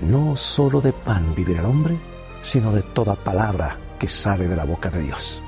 no 0.00 0.36
solo 0.36 0.80
de 0.80 0.92
pan 0.92 1.32
vivirá 1.36 1.60
el 1.60 1.66
hombre, 1.66 1.96
sino 2.42 2.72
de 2.72 2.82
toda 2.82 3.14
palabra 3.14 3.76
que 3.98 4.08
sale 4.08 4.48
de 4.48 4.56
la 4.56 4.64
boca 4.64 4.90
de 4.90 5.02
Dios. 5.02 5.42